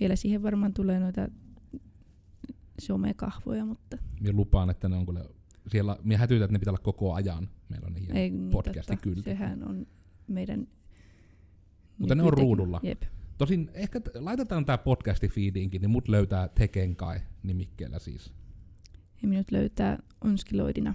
[0.00, 1.28] Vielä siihen varmaan tulee noita
[2.80, 3.96] somekahvoja, mutta...
[4.20, 5.24] Minä lupaan, että ne on kyllä...
[5.70, 7.48] Siellä, minä hätytän, että ne pitää olla koko ajan.
[7.68, 9.02] Meillä on niin Ei, niin podcasti totta.
[9.02, 9.22] kyllä.
[9.22, 9.86] Sehän on
[10.28, 10.68] meidän...
[11.98, 12.80] Mutta ne on ruudulla.
[12.82, 13.02] Jep.
[13.38, 18.32] Tosin ehkä t- laitetaan tämä podcasti feediinkin, niin mut löytää Tekenkai nimikkeellä siis.
[19.22, 20.94] Ja minut löytää onskiloidina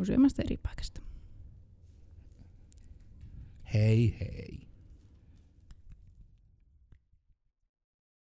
[0.00, 1.00] useammasta eri paikasta.
[3.74, 4.60] Hei hei.